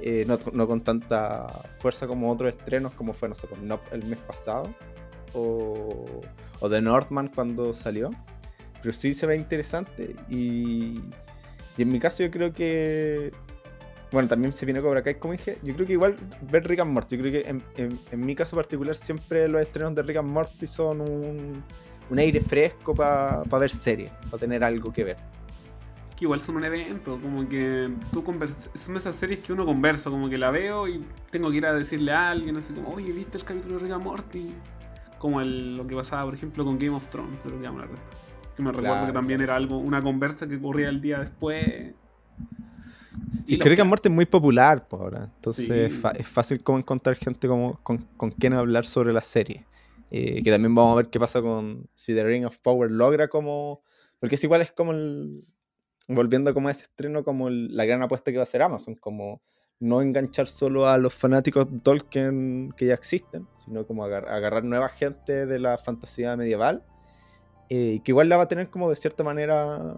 Eh, 0.00 0.24
no, 0.26 0.38
no, 0.52 0.66
con 0.66 0.80
tanta 0.80 1.46
fuerza 1.78 2.06
como 2.06 2.30
otros 2.30 2.54
estrenos, 2.54 2.92
como 2.94 3.12
fue, 3.12 3.28
no 3.28 3.34
sé, 3.34 3.48
el 3.92 4.06
mes 4.06 4.18
pasado. 4.20 4.74
O, 5.34 6.20
o 6.60 6.70
The 6.70 6.80
Northman 6.80 7.28
cuando 7.28 7.72
salió. 7.72 8.10
Pero 8.80 8.92
sí 8.92 9.14
se 9.14 9.26
ve 9.26 9.36
interesante. 9.36 10.14
Y, 10.28 11.00
y 11.76 11.82
en 11.82 11.88
mi 11.88 11.98
caso 11.98 12.22
yo 12.22 12.30
creo 12.30 12.52
que 12.52 13.32
bueno, 14.12 14.28
también 14.28 14.52
se 14.52 14.66
viene 14.66 14.82
Cobra 14.82 15.02
Kai, 15.02 15.14
como 15.14 15.32
dije. 15.32 15.58
Yo 15.62 15.74
creo 15.74 15.86
que 15.86 15.94
igual 15.94 16.16
ver 16.42 16.68
Rick 16.68 16.80
and 16.80 16.92
Morty. 16.92 17.16
Yo 17.16 17.22
creo 17.22 17.42
que 17.42 17.62
en, 18.10 18.26
mi 18.26 18.34
caso 18.34 18.54
particular 18.54 18.94
siempre 18.96 19.48
los 19.48 19.62
estrenos 19.62 19.94
de 19.94 20.02
Rick 20.02 20.18
and 20.18 20.28
Morty 20.28 20.66
son 20.66 21.00
un, 21.00 21.64
aire 22.18 22.42
fresco 22.42 22.94
para 22.94 23.42
ver 23.58 23.70
series, 23.70 24.12
para 24.30 24.38
tener 24.38 24.62
algo 24.62 24.92
que 24.92 25.04
ver. 25.04 25.16
Que 26.14 26.26
igual 26.26 26.40
son 26.40 26.56
un 26.56 26.64
evento, 26.64 27.18
como 27.20 27.48
que 27.48 27.90
tú 28.12 28.22
conversas, 28.22 28.70
son 28.78 28.98
esas 28.98 29.16
series 29.16 29.40
que 29.40 29.54
uno 29.54 29.64
conversa, 29.64 30.10
como 30.10 30.28
que 30.28 30.36
la 30.36 30.50
veo 30.50 30.86
y 30.86 31.02
tengo 31.30 31.50
que 31.50 31.56
ir 31.56 31.66
a 31.66 31.72
decirle 31.72 32.12
a 32.12 32.30
alguien 32.30 32.58
así 32.58 32.74
como, 32.74 32.90
oye, 32.90 33.12
¿viste 33.12 33.38
el 33.38 33.44
capítulo 33.44 33.76
de 33.76 33.84
Rick 33.84 33.92
and 33.92 34.04
Morty? 34.04 34.54
Como 35.18 35.40
lo 35.40 35.86
que 35.86 35.94
pasaba, 35.94 36.24
por 36.24 36.34
ejemplo, 36.34 36.64
con 36.66 36.78
Game 36.78 36.94
of 36.94 37.08
Thrones, 37.08 37.40
que 37.42 37.48
Que 37.48 38.62
me 38.62 38.72
recuerdo 38.72 39.06
que 39.06 39.12
también 39.12 39.40
era 39.40 39.54
algo, 39.54 39.78
una 39.78 40.02
conversa 40.02 40.46
que 40.46 40.56
ocurría 40.56 40.90
el 40.90 41.00
día 41.00 41.20
después 41.20 41.94
Sí, 43.46 43.58
que 43.58 43.68
Rick 43.68 43.80
and 43.80 43.88
Morty 43.88 44.08
es 44.08 44.14
muy 44.14 44.26
popular 44.26 44.86
por 44.88 45.00
ahora. 45.02 45.30
Entonces 45.36 45.68
es, 45.68 46.28
fácil 46.28 46.62
como 46.62 46.78
encontrar 46.78 47.16
gente 47.16 47.48
como, 47.48 47.78
con, 47.82 47.98
con 48.16 48.30
quien 48.30 48.52
hablar 48.52 48.84
sobre 48.84 49.12
la 49.12 49.22
serie. 49.22 49.66
Eh, 50.10 50.42
que 50.42 50.50
también 50.50 50.74
vamos 50.74 50.92
a 50.92 50.96
ver 50.96 51.08
qué 51.08 51.18
pasa 51.18 51.40
con 51.40 51.88
si 51.94 52.14
The 52.14 52.24
Ring 52.24 52.44
of 52.44 52.58
Power 52.58 52.90
logra 52.90 53.28
como... 53.28 53.82
Porque 54.20 54.34
es 54.34 54.44
igual, 54.44 54.60
es 54.60 54.72
como 54.72 54.92
el... 54.92 55.44
Volviendo 56.08 56.52
como 56.52 56.68
a 56.68 56.72
ese 56.72 56.84
estreno, 56.84 57.24
como 57.24 57.48
la 57.48 57.84
gran 57.84 58.02
apuesta 58.02 58.30
que 58.30 58.36
va 58.36 58.42
a 58.42 58.44
hacer 58.44 58.60
Amazon, 58.60 58.94
como 58.96 59.40
no 59.82 60.02
enganchar 60.02 60.46
solo 60.46 60.86
a 60.86 60.98
los 60.98 61.14
fanáticos 61.14 61.66
Tolkien 61.82 62.70
que 62.76 62.86
ya 62.86 62.94
existen, 62.94 63.46
sino 63.64 63.84
como 63.84 64.04
agarrar, 64.04 64.64
nueva 64.64 64.88
gente 64.88 65.46
de 65.46 65.58
la 65.58 65.78
fantasía 65.78 66.36
medieval, 66.36 66.82
eh, 67.68 68.00
que 68.04 68.12
igual 68.12 68.28
la 68.28 68.36
va 68.36 68.44
a 68.44 68.48
tener 68.48 68.68
como 68.68 68.90
de 68.90 68.96
cierta 68.96 69.24
manera 69.24 69.94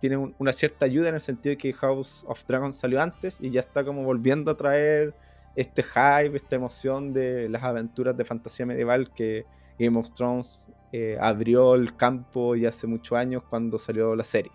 tiene 0.00 0.16
una 0.38 0.52
cierta 0.52 0.84
ayuda 0.84 1.08
en 1.08 1.16
el 1.16 1.20
sentido 1.20 1.52
de 1.52 1.58
que 1.58 1.72
House 1.72 2.24
of 2.26 2.44
Dragons 2.46 2.76
salió 2.76 3.02
antes 3.02 3.40
y 3.40 3.50
ya 3.50 3.60
está 3.60 3.84
como 3.84 4.04
volviendo 4.04 4.50
a 4.50 4.56
traer 4.56 5.14
este 5.56 5.82
hype, 5.82 6.36
esta 6.36 6.56
emoción 6.56 7.12
de 7.12 7.48
las 7.48 7.64
aventuras 7.64 8.16
de 8.16 8.24
fantasía 8.24 8.64
medieval 8.64 9.10
que 9.10 9.44
Game 9.78 9.98
of 9.98 10.10
Thrones 10.14 10.70
eh, 10.92 11.18
abrió 11.20 11.74
el 11.74 11.94
campo 11.94 12.54
ya 12.54 12.68
hace 12.68 12.86
muchos 12.86 13.18
años 13.18 13.42
cuando 13.42 13.78
salió 13.78 14.14
la 14.14 14.24
serie. 14.24 14.52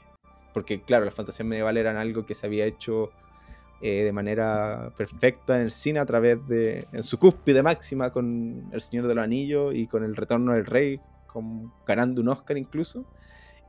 Porque 0.53 0.79
claro, 0.79 1.05
las 1.05 1.13
fantasías 1.13 1.47
medievales 1.47 1.81
eran 1.81 1.97
algo 1.97 2.25
que 2.25 2.35
se 2.35 2.45
había 2.45 2.65
hecho 2.65 3.11
eh, 3.81 4.03
de 4.03 4.11
manera 4.13 4.91
perfecta 4.95 5.57
en 5.57 5.63
el 5.63 5.71
cine 5.71 5.99
a 5.99 6.05
través 6.05 6.47
de, 6.47 6.87
en 6.93 7.03
su 7.03 7.19
cúspide 7.19 7.61
máxima 7.61 8.11
con 8.11 8.69
El 8.71 8.81
Señor 8.81 9.07
de 9.07 9.15
los 9.15 9.23
Anillos 9.23 9.75
y 9.75 9.87
con 9.87 10.05
El 10.05 10.15
Retorno 10.15 10.53
del 10.53 10.65
Rey, 10.65 11.01
con, 11.27 11.69
ganando 11.85 12.21
un 12.21 12.29
Oscar 12.29 12.57
incluso. 12.57 13.05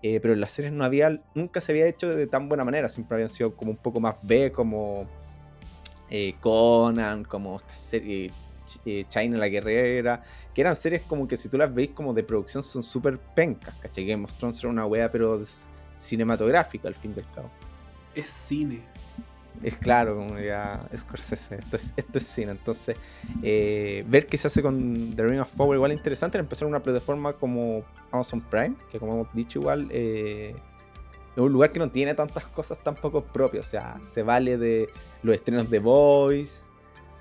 Eh, 0.07 0.21
pero 0.21 0.35
en 0.35 0.41
las 0.41 0.53
series 0.53 0.71
no 0.71 0.85
había, 0.85 1.19
nunca 1.35 1.63
se 1.63 1.73
había 1.73 1.87
hecho 1.87 2.15
de 2.15 2.27
tan 2.27 2.47
buena 2.47 2.63
manera, 2.63 2.91
siempre 2.91 3.15
habían 3.15 3.31
sido 3.31 3.57
como 3.57 3.71
un 3.71 3.79
poco 3.79 4.01
más 4.01 4.17
B, 4.21 4.53
como 4.53 5.07
eh, 6.11 6.35
Conan, 6.41 7.25
como 7.25 7.57
esta 7.57 7.75
serie 7.75 8.31
eh, 8.85 9.07
China 9.09 9.39
la 9.39 9.49
Guerrera, 9.49 10.23
que 10.55 10.61
eran 10.61 10.77
series 10.77 11.01
como 11.05 11.27
que 11.27 11.39
si 11.39 11.49
tú 11.49 11.57
las 11.57 11.75
veis 11.75 11.93
como 11.93 12.13
de 12.13 12.23
producción 12.23 12.63
son 12.63 12.83
súper 12.83 13.17
pencas, 13.17 13.75
¿cachai? 13.81 14.05
Game 14.05 14.25
of 14.25 14.35
Thrones 14.35 14.59
era 14.59 14.69
una 14.69 14.85
wea 14.85 15.11
pero 15.11 15.41
cinematográfica 15.99 16.87
al 16.87 16.97
fin 16.97 17.15
y 17.17 17.21
al 17.21 17.31
cabo. 17.35 17.51
Es 18.15 18.29
cine 18.29 18.83
es 19.63 19.77
claro, 19.77 20.17
como 20.17 20.39
ya 20.39 20.81
Scorsese, 20.97 21.57
esto 21.57 21.77
es, 21.77 21.93
esto 21.97 22.19
es 22.19 22.27
cine. 22.27 22.53
Entonces, 22.53 22.97
eh, 23.43 24.05
ver 24.09 24.27
qué 24.27 24.37
se 24.37 24.49
hace 24.49 24.63
con 24.63 25.15
The 25.15 25.25
Ring 25.25 25.41
of 25.41 25.51
Power 25.57 25.77
igual 25.77 25.93
es 25.93 25.99
interesante, 25.99 26.39
empezar 26.39 26.69
una 26.69 26.81
plataforma 26.81 27.33
como 27.35 27.85
Amazon 28.11 28.41
Prime, 28.41 28.75
que 28.91 28.99
como 28.99 29.13
hemos 29.13 29.33
dicho 29.33 29.61
igual, 29.61 29.89
eh, 29.91 30.55
es 31.35 31.43
un 31.43 31.53
lugar 31.53 31.71
que 31.73 31.79
no 31.79 31.91
tiene 31.91 32.15
tantas 32.15 32.47
cosas 32.47 32.79
tampoco 32.83 33.25
propias, 33.25 33.67
o 33.67 33.71
sea, 33.71 33.99
se 34.03 34.23
vale 34.23 34.57
de 34.57 34.89
los 35.23 35.35
estrenos 35.35 35.69
de 35.71 35.79
Voice. 35.79 36.71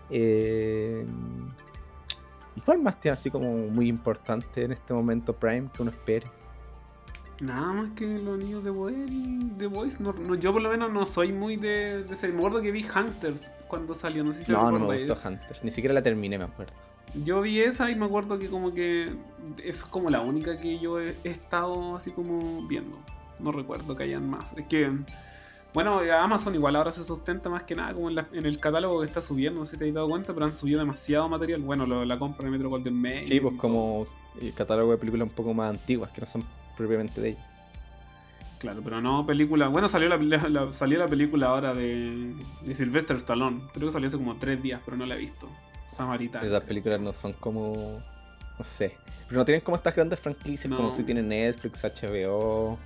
Eh, 0.09 1.05
¿Y 2.55 2.61
cuál 2.61 2.79
más 2.79 2.99
tiene 2.99 3.13
así 3.13 3.31
como 3.31 3.51
muy 3.69 3.87
importante 3.87 4.63
en 4.63 4.73
este 4.73 4.93
momento 4.93 5.33
Prime 5.33 5.69
que 5.73 5.81
uno 5.81 5.91
espere? 5.91 6.27
Nada 7.43 7.73
más 7.73 7.91
que 7.91 8.07
los 8.07 8.37
niños 8.37 8.63
de 8.63 8.71
poder 8.71 9.09
y 9.09 9.51
The 9.57 9.67
Voice. 9.67 9.97
No, 9.99 10.35
yo 10.35 10.53
por 10.53 10.61
lo 10.61 10.69
menos 10.69 10.93
no 10.93 11.05
soy 11.05 11.33
muy 11.33 11.57
de, 11.57 12.03
de 12.03 12.15
serie. 12.15 12.33
Me 12.33 12.39
acuerdo 12.39 12.61
que 12.61 12.71
vi 12.71 12.85
Hunters 12.85 13.51
cuando 13.67 13.93
salió. 13.93 14.23
No 14.23 14.31
sé 14.31 14.45
si 14.45 14.51
No, 14.51 14.71
no 14.71 14.79
me 14.79 14.97
gustó 15.05 15.17
Hunters. 15.27 15.61
Ni 15.61 15.71
siquiera 15.71 15.93
la 15.93 16.01
terminé, 16.01 16.37
me 16.37 16.45
acuerdo. 16.45 16.71
Yo 17.25 17.41
vi 17.41 17.59
esa 17.59 17.91
y 17.91 17.95
me 17.95 18.05
acuerdo 18.05 18.39
que 18.39 18.47
como 18.47 18.73
que 18.73 19.13
es 19.61 19.77
como 19.77 20.09
la 20.09 20.21
única 20.21 20.57
que 20.57 20.79
yo 20.79 21.01
he, 21.01 21.15
estado 21.25 21.97
así 21.97 22.11
como 22.11 22.65
viendo. 22.65 22.97
No 23.39 23.51
recuerdo 23.51 23.93
que 23.93 24.03
hayan 24.03 24.29
más. 24.29 24.53
Es 24.57 24.65
que, 24.67 24.89
bueno, 25.73 25.99
Amazon 25.99 26.55
igual 26.55 26.77
ahora 26.77 26.93
se 26.93 27.03
sustenta 27.03 27.49
más 27.49 27.63
que 27.63 27.75
nada 27.75 27.93
como 27.93 28.09
en, 28.09 28.45
el 28.45 28.57
catálogo 28.57 29.01
que 29.01 29.07
está 29.07 29.21
subiendo, 29.21 29.59
no 29.59 29.65
sé 29.65 29.71
si 29.71 29.77
te 29.79 29.89
has 29.89 29.93
dado 29.93 30.07
cuenta, 30.07 30.33
pero 30.33 30.45
han 30.45 30.55
subido 30.55 30.79
demasiado 30.79 31.27
material. 31.27 31.61
Bueno, 31.61 32.05
la 32.05 32.17
compra 32.17 32.45
de 32.45 32.51
Metro 32.51 32.69
Golden 32.69 32.99
Mail. 32.99 33.25
Sí, 33.25 33.41
pues 33.41 33.55
como 33.57 34.07
el 34.41 34.53
catálogo 34.53 34.93
de 34.93 34.97
películas 34.97 35.27
un 35.27 35.35
poco 35.35 35.53
más 35.53 35.69
antiguas, 35.69 36.09
que 36.11 36.21
no 36.21 36.27
son 36.27 36.43
propiamente 36.77 37.21
de 37.21 37.29
ellos. 37.29 37.43
Claro, 38.59 38.81
pero 38.81 39.01
no 39.01 39.25
película. 39.25 39.67
Bueno, 39.67 39.89
salió 39.89 40.07
la, 40.07 40.71
salió 40.71 40.97
la 40.97 41.07
película 41.07 41.47
ahora 41.47 41.73
de, 41.73 42.33
de 42.61 42.73
Sylvester 42.73 43.17
Stallone. 43.17 43.61
Creo 43.73 43.87
que 43.87 43.93
salió 43.93 44.07
hace 44.07 44.17
como 44.17 44.35
tres 44.35 44.63
días, 44.63 44.81
pero 44.85 44.95
no 44.95 45.05
la 45.05 45.15
he 45.15 45.17
visto. 45.17 45.49
Samaritana. 45.83 46.45
Esas 46.45 46.63
películas 46.63 47.01
no 47.01 47.11
son 47.11 47.33
como. 47.33 47.99
No 48.57 48.63
sé. 48.63 48.95
Pero 49.27 49.39
no 49.39 49.45
tienen 49.45 49.61
como 49.61 49.75
estas 49.75 49.95
grandes 49.95 50.19
franquicias 50.19 50.73
como 50.73 50.91
si 50.91 51.03
tienen 51.03 51.27
Netflix, 51.27 51.83
HBO. 51.83 52.77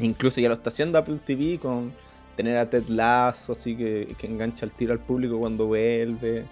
Incluso 0.00 0.40
ya 0.40 0.48
lo 0.48 0.54
está 0.54 0.70
haciendo 0.70 0.98
Apple 0.98 1.18
TV 1.24 1.58
con 1.58 1.92
tener 2.36 2.56
a 2.56 2.68
Ted 2.68 2.88
Lasso, 2.88 3.52
así 3.52 3.76
que, 3.76 4.14
que 4.18 4.26
engancha 4.26 4.64
el 4.64 4.72
tiro 4.72 4.92
al 4.92 5.00
público 5.00 5.38
cuando 5.38 5.66
vuelve. 5.66 6.46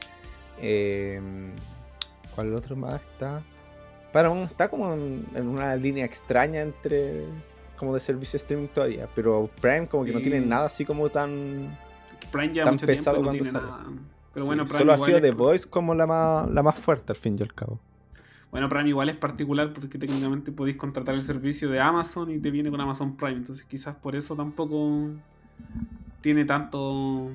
Eh, 0.61 1.21
¿Cuál 2.35 2.55
otro 2.55 2.77
más 2.77 3.01
está? 3.01 3.43
Paramount 4.13 4.51
está 4.51 4.69
como 4.69 4.93
en, 4.95 5.27
una 5.35 5.77
línea 5.77 6.05
extraña 6.05 6.63
entre 6.63 7.25
como 7.77 7.95
de 7.95 8.01
servicio 8.01 8.39
streaming 8.39 8.69
todavía, 8.69 9.09
pero 9.15 9.51
Prime 9.61 9.87
como 9.87 10.05
que 10.05 10.13
no 10.13 10.21
tiene 10.21 10.41
nada 10.41 10.67
así 10.67 10.85
como 10.85 11.09
tan 11.11 11.77
Prime 12.33 12.53
ya 12.53 12.71
mucho 12.71 12.87
pesado 12.87 13.17
tiempo 13.17 13.33
no 13.33 13.43
tiene 13.43 13.53
Nada. 13.53 13.85
Pero 14.33 14.47
bueno, 14.47 14.65
Prime 14.65 14.79
solo 14.79 14.93
ha 14.93 14.99
sido 14.99 15.21
The 15.21 15.31
Voice 15.33 15.69
como 15.69 15.95
la 15.95 16.07
más, 16.07 16.51
la 16.51 16.63
más 16.63 16.79
fuerte 16.79 17.13
al 17.13 17.17
fin 17.17 17.37
y 17.39 17.43
al 17.43 17.55
cabo. 17.55 17.79
Bueno, 18.51 18.69
Prime 18.69 18.89
igual 18.89 19.09
es 19.09 19.17
particular 19.17 19.73
porque 19.73 19.99
técnicamente 19.99 20.53
podéis 20.53 20.77
contratar 20.77 21.15
el 21.15 21.23
servicio 21.23 21.69
de 21.69 21.81
Amazon 21.81 22.31
y 22.31 22.39
te 22.39 22.51
viene 22.51 22.71
con 22.71 22.81
Amazon 22.81 23.17
Prime, 23.17 23.37
entonces 23.37 23.65
quizás 23.65 23.97
por 23.97 24.17
eso 24.17 24.35
tampoco 24.35 25.11
tiene 26.21 26.45
tanto 26.45 27.31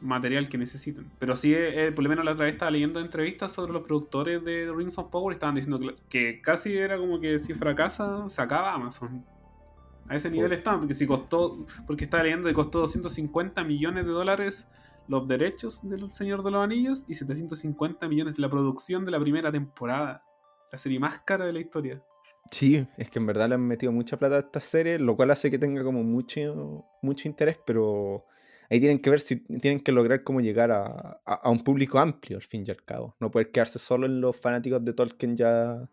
material 0.00 0.48
que 0.48 0.58
necesitan. 0.58 1.10
Pero 1.18 1.36
sí, 1.36 1.54
eh, 1.54 1.92
por 1.92 2.04
lo 2.04 2.10
menos 2.10 2.24
la 2.24 2.32
otra 2.32 2.46
vez 2.46 2.54
estaba 2.54 2.70
leyendo 2.70 3.00
entrevistas 3.00 3.52
sobre 3.52 3.72
los 3.72 3.82
productores 3.82 4.44
de 4.44 4.72
Rings 4.72 4.98
of 4.98 5.10
Power 5.10 5.32
y 5.32 5.36
estaban 5.36 5.54
diciendo 5.54 5.80
que, 6.08 6.40
casi 6.42 6.76
era 6.76 6.98
como 6.98 7.20
que 7.20 7.38
si 7.38 7.54
fracasa, 7.54 8.28
se 8.28 8.42
acaba 8.42 8.72
Amazon. 8.72 9.24
A 10.08 10.14
ese 10.14 10.30
nivel 10.30 10.52
estaban, 10.52 10.80
porque 10.80 10.94
si 10.94 11.06
costó, 11.06 11.58
porque 11.86 12.04
estaba 12.04 12.22
leyendo 12.22 12.48
que 12.48 12.54
costó 12.54 12.80
250 12.80 13.64
millones 13.64 14.04
de 14.04 14.12
dólares 14.12 14.66
los 15.08 15.26
derechos 15.26 15.88
del 15.88 16.10
Señor 16.12 16.42
de 16.42 16.50
los 16.50 16.62
Anillos 16.62 17.04
y 17.08 17.14
750 17.14 18.08
millones 18.08 18.36
de 18.36 18.42
la 18.42 18.50
producción 18.50 19.04
de 19.04 19.10
la 19.10 19.20
primera 19.20 19.50
temporada. 19.50 20.22
La 20.72 20.78
serie 20.78 20.98
más 20.98 21.20
cara 21.20 21.46
de 21.46 21.52
la 21.52 21.60
historia. 21.60 22.00
Sí, 22.50 22.86
es 22.96 23.10
que 23.10 23.18
en 23.18 23.26
verdad 23.26 23.48
le 23.48 23.56
han 23.56 23.66
metido 23.66 23.92
mucha 23.92 24.16
plata 24.16 24.36
a 24.36 24.40
esta 24.40 24.60
serie, 24.60 24.98
lo 24.98 25.16
cual 25.16 25.30
hace 25.30 25.50
que 25.50 25.58
tenga 25.58 25.82
como 25.82 26.02
mucho, 26.02 26.84
mucho 27.02 27.28
interés, 27.28 27.58
pero 27.66 28.24
ahí 28.70 28.80
tienen 28.80 28.98
que 28.98 29.10
ver 29.10 29.20
si 29.20 29.36
tienen 29.36 29.80
que 29.80 29.92
lograr 29.92 30.22
cómo 30.22 30.40
llegar 30.40 30.70
a, 30.70 31.20
un 31.44 31.60
público 31.60 31.98
amplio, 31.98 32.38
al 32.38 32.42
fin 32.42 32.64
y 32.66 32.70
al 32.70 32.82
cabo. 32.82 33.16
No 33.20 33.30
poder 33.30 33.50
quedarse 33.50 33.78
solo 33.78 34.06
en 34.06 34.20
los 34.20 34.36
fanáticos 34.36 34.84
de 34.84 34.92
Tolkien, 34.92 35.36
ya, 35.36 35.88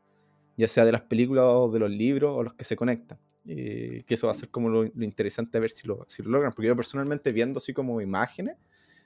ya 0.57 0.67
sea 0.67 0.85
de 0.85 0.91
las 0.91 1.01
películas 1.01 1.45
o 1.47 1.71
de 1.71 1.79
los 1.79 1.91
libros 1.91 2.35
o 2.35 2.43
los 2.43 2.53
que 2.53 2.63
se 2.63 2.75
conectan. 2.75 3.19
Eh, 3.45 4.03
que 4.07 4.13
eso 4.13 4.27
va 4.27 4.31
a 4.31 4.35
ser 4.35 4.49
como 4.49 4.69
lo, 4.69 4.85
interesante 4.85 5.57
a 5.57 5.61
ver 5.61 5.71
si 5.71 5.87
lo, 5.87 6.05
logran. 6.23 6.53
Porque 6.53 6.67
yo 6.67 6.75
personalmente 6.75 7.31
viendo 7.31 7.57
así 7.57 7.73
como 7.73 8.01
imágenes, 8.01 8.57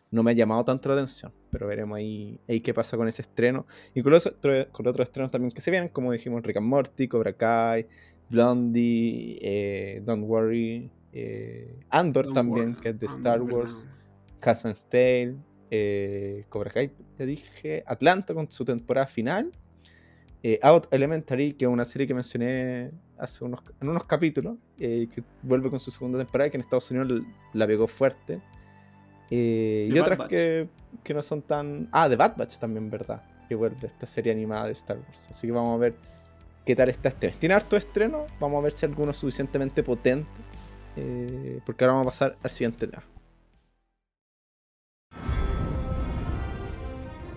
no 0.10 0.24
me 0.24 0.32
ha 0.32 0.34
llamado 0.34 0.64
tanto 0.64 0.90
la 0.90 0.96
atención. 0.96 1.34
Pero 1.52 1.68
veremos 1.68 1.98
ahí, 1.98 2.40
qué 2.64 2.74
pasa 2.74 2.98
con 2.98 3.08
ese 3.08 3.24
estreno. 3.24 3.66
Y 3.94 4.02
con 4.02 4.12
los, 4.12 4.28
otros 4.28 5.00
estrenos 5.00 5.32
también 5.32 5.52
que 5.52 5.62
se 5.62 5.72
vienen, 5.72 5.90
como 5.90 6.12
dijimos, 6.12 6.44
Rick 6.44 6.58
and 6.58 6.68
Morty, 6.68 7.08
Cobra 7.08 7.34
Kai, 7.34 7.88
Blondie, 8.30 9.40
eh, 9.42 10.02
Don't 10.06 10.26
Worry, 10.26 10.92
eh, 11.20 11.80
Andor 11.90 12.32
también, 12.32 12.76
que 12.76 12.90
es 12.90 13.00
de 13.00 13.08
Star 13.08 13.42
Wars, 13.42 13.88
Catman's 14.40 14.86
Tale, 14.86 15.36
eh, 15.72 16.46
Cobra 16.48 16.70
Kai, 16.70 16.92
te 17.18 17.26
dije, 17.26 17.84
Atlanta 17.88 18.36
con 18.36 18.52
su 18.52 18.64
temporada 18.64 19.08
final, 19.08 19.52
eh, 20.44 20.60
Out 20.62 20.88
Elementary, 20.92 21.54
que 21.54 21.66
es 21.66 21.72
una 21.72 21.86
serie 21.86 22.06
que 22.06 22.14
mencioné 22.14 22.92
hace 23.18 23.44
unos, 23.44 23.62
en 23.82 23.90
unos 23.90 24.04
capítulos, 24.04 24.58
que 24.78 25.24
vuelve 25.42 25.72
con 25.72 25.80
su 25.80 25.90
segunda 25.90 26.20
temporada, 26.20 26.52
que 26.52 26.58
en 26.58 26.62
Estados 26.62 26.92
Unidos 26.92 27.24
la 27.54 27.66
pegó 27.66 27.88
fuerte. 27.88 28.40
y 29.32 29.98
otras 29.98 30.28
que, 30.28 30.70
que, 31.04 31.14
no 31.16 31.24
son 31.24 31.42
tan... 31.42 31.90
Ah, 31.92 32.08
The 32.08 32.16
Bad 32.16 32.38
Batch 32.38 32.58
también, 32.60 32.92
¿verdad? 32.92 33.24
Que 33.50 33.56
vuelve 33.56 33.88
esta 33.88 34.06
serie 34.06 34.32
animada 34.32 34.68
de 34.68 34.74
Star 34.74 35.00
Wars. 35.00 35.26
Así 35.32 35.48
que 35.48 35.52
vamos 35.52 35.78
a 35.78 35.80
ver 35.80 35.96
qué 36.64 36.76
tal 36.76 36.90
está 36.90 37.10
este. 37.10 37.30
Tiene 37.30 37.56
harto 37.56 37.76
estreno, 37.76 38.28
vamos 38.40 38.60
a 38.60 38.62
ver 38.62 38.74
si 38.74 38.86
alguno 38.86 39.12
es 39.12 39.18
suficientemente 39.18 39.82
potente 39.82 40.30
eh, 40.98 41.60
porque 41.64 41.84
ahora 41.84 41.98
vamos 41.98 42.08
a 42.08 42.10
pasar 42.10 42.38
al 42.42 42.50
siguiente 42.50 42.88
tema. 42.88 43.04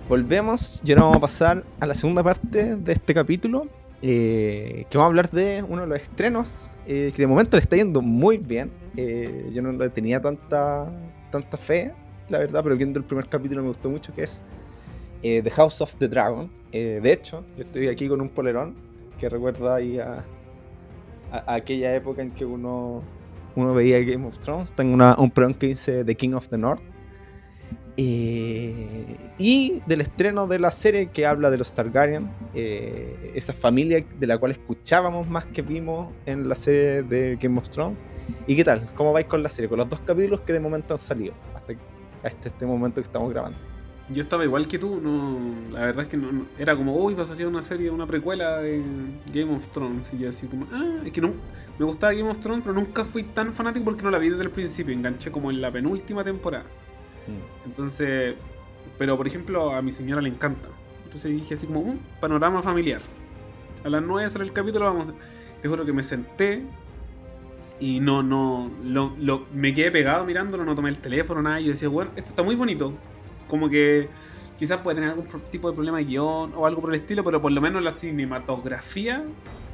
Volvemos 0.08 0.80
y 0.84 0.90
ahora 0.90 1.02
vamos 1.02 1.16
a 1.18 1.20
pasar 1.20 1.64
a 1.78 1.86
la 1.86 1.94
segunda 1.94 2.22
parte 2.22 2.76
de 2.76 2.92
este 2.92 3.14
capítulo. 3.14 3.68
Eh, 4.02 4.86
que 4.88 4.96
vamos 4.96 5.08
a 5.08 5.10
hablar 5.10 5.30
de 5.30 5.62
uno 5.68 5.82
de 5.82 5.88
los 5.88 6.00
estrenos 6.00 6.78
eh, 6.86 7.12
que 7.14 7.20
de 7.20 7.26
momento 7.26 7.58
le 7.58 7.62
está 7.62 7.76
yendo 7.76 8.00
muy 8.00 8.38
bien. 8.38 8.70
yo 8.96 9.60
no 9.60 9.90
tenía 9.90 10.20
tanta, 10.20 10.90
tanta 11.30 11.56
fe, 11.58 11.92
la 12.30 12.38
verdad, 12.38 12.62
pero 12.62 12.76
viendo 12.76 12.98
el 12.98 13.04
primer 13.04 13.28
capítulo 13.28 13.62
me 13.62 13.68
gustó 13.68 13.90
mucho, 13.90 14.12
que 14.14 14.22
es 14.22 14.42
The 15.20 15.50
House 15.50 15.82
of 15.82 15.94
the 15.96 16.08
Dragon. 16.08 16.50
de 16.72 17.12
hecho, 17.12 17.44
yo 17.56 17.62
estoy 17.62 17.88
aquí 17.88 18.08
con 18.08 18.22
un 18.22 18.30
polerón 18.30 18.74
que 19.18 19.28
recuerda 19.28 19.76
ahí 19.76 19.98
a 19.98 20.24
aquella 21.46 21.94
época 21.94 22.22
en 22.22 22.30
que 22.30 22.44
uno 22.44 23.02
uno 23.56 23.74
veía 23.74 24.00
Game 24.00 24.26
of 24.26 24.38
Thrones, 24.38 24.72
tengo 24.72 24.94
un 24.94 25.30
programa 25.30 25.58
que 25.58 25.68
dice 25.68 26.04
The 26.04 26.14
King 26.14 26.34
of 26.34 26.48
the 26.48 26.58
North. 26.58 26.82
Eh, 27.96 29.16
y 29.36 29.82
del 29.86 30.00
estreno 30.00 30.46
de 30.46 30.58
la 30.58 30.70
serie 30.70 31.08
que 31.08 31.26
habla 31.26 31.50
de 31.50 31.58
los 31.58 31.72
Targaryen, 31.72 32.30
eh, 32.54 33.32
esa 33.34 33.52
familia 33.52 34.04
de 34.18 34.26
la 34.26 34.38
cual 34.38 34.52
escuchábamos 34.52 35.28
más 35.28 35.44
que 35.46 35.60
vimos 35.60 36.12
en 36.24 36.48
la 36.48 36.54
serie 36.54 37.02
de 37.02 37.36
Game 37.36 37.58
of 37.58 37.68
Thrones. 37.68 37.98
¿Y 38.46 38.56
qué 38.56 38.64
tal? 38.64 38.88
¿Cómo 38.94 39.12
vais 39.12 39.26
con 39.26 39.42
la 39.42 39.50
serie? 39.50 39.68
Con 39.68 39.78
los 39.78 39.88
dos 39.88 40.00
capítulos 40.00 40.40
que 40.40 40.52
de 40.52 40.60
momento 40.60 40.94
han 40.94 41.00
salido, 41.00 41.34
hasta 42.22 42.48
este 42.48 42.66
momento 42.66 43.02
que 43.02 43.06
estamos 43.06 43.30
grabando. 43.30 43.69
Yo 44.12 44.22
estaba 44.22 44.44
igual 44.44 44.66
que 44.66 44.78
tú, 44.78 45.00
no, 45.00 45.38
la 45.70 45.80
verdad 45.80 46.02
es 46.02 46.08
que 46.08 46.16
no, 46.16 46.46
era 46.58 46.76
como, 46.76 46.96
uy, 46.96 47.14
va 47.14 47.22
a 47.22 47.26
salir 47.26 47.46
una 47.46 47.62
serie, 47.62 47.90
una 47.90 48.06
precuela 48.06 48.58
de 48.58 48.82
Game 49.32 49.54
of 49.54 49.68
Thrones. 49.68 50.12
Y 50.12 50.18
yo 50.18 50.28
así 50.28 50.48
como, 50.48 50.66
ah, 50.72 51.02
es 51.04 51.12
que 51.12 51.20
no, 51.20 51.32
me 51.78 51.84
gustaba 51.84 52.12
Game 52.12 52.28
of 52.28 52.40
Thrones, 52.40 52.62
pero 52.64 52.74
nunca 52.74 53.04
fui 53.04 53.22
tan 53.22 53.54
fanático 53.54 53.84
porque 53.84 54.02
no 54.02 54.10
la 54.10 54.18
vi 54.18 54.30
desde 54.30 54.42
el 54.42 54.50
principio, 54.50 54.92
enganché 54.92 55.30
como 55.30 55.50
en 55.50 55.60
la 55.60 55.70
penúltima 55.70 56.24
temporada. 56.24 56.64
Mm. 56.64 57.66
Entonces, 57.68 58.34
pero 58.98 59.16
por 59.16 59.28
ejemplo, 59.28 59.72
a 59.74 59.80
mi 59.80 59.92
señora 59.92 60.20
le 60.20 60.28
encanta. 60.28 60.68
Entonces 61.04 61.30
dije 61.30 61.54
así 61.54 61.66
como, 61.68 61.80
un 61.80 62.00
panorama 62.20 62.62
familiar. 62.62 63.02
A 63.84 63.88
las 63.88 64.02
9 64.02 64.28
sale 64.28 64.44
el 64.44 64.52
capítulo, 64.52 64.86
vamos. 64.86 65.12
Te 65.62 65.68
juro 65.68 65.84
que 65.84 65.92
me 65.92 66.02
senté 66.02 66.64
y 67.78 68.00
no, 68.00 68.24
no, 68.24 68.72
lo, 68.84 69.14
lo, 69.20 69.46
me 69.54 69.72
quedé 69.72 69.92
pegado 69.92 70.24
mirándolo, 70.24 70.64
no 70.64 70.74
tomé 70.74 70.88
el 70.88 70.98
teléfono, 70.98 71.42
nada. 71.42 71.60
Y 71.60 71.66
yo 71.66 71.70
decía, 71.70 71.88
bueno, 71.88 72.10
esto 72.16 72.30
está 72.30 72.42
muy 72.42 72.56
bonito 72.56 72.92
como 73.50 73.68
que 73.68 74.08
quizás 74.58 74.80
puede 74.80 74.96
tener 74.96 75.10
algún 75.10 75.26
tipo 75.50 75.68
de 75.68 75.74
problema 75.74 75.98
de 75.98 76.04
guion 76.04 76.52
o 76.54 76.66
algo 76.66 76.80
por 76.80 76.94
el 76.94 77.00
estilo, 77.00 77.24
pero 77.24 77.42
por 77.42 77.50
lo 77.50 77.60
menos 77.60 77.82
la 77.82 77.92
cinematografía 77.92 79.24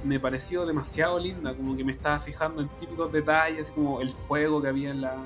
me 0.05 0.21
pareció 0.21 0.65
demasiado 0.65 1.19
linda, 1.19 1.55
como 1.55 1.77
que 1.77 1.85
me 1.85 1.93
estaba 1.93 2.19
fijando 2.19 2.63
en 2.63 2.69
típicos 2.81 3.13
detalles, 3.13 3.71
como 3.71 4.01
el 4.01 4.11
fuego 4.11 4.63
que 4.63 4.69
había 4.69 4.91
en 4.91 5.01
la 5.01 5.17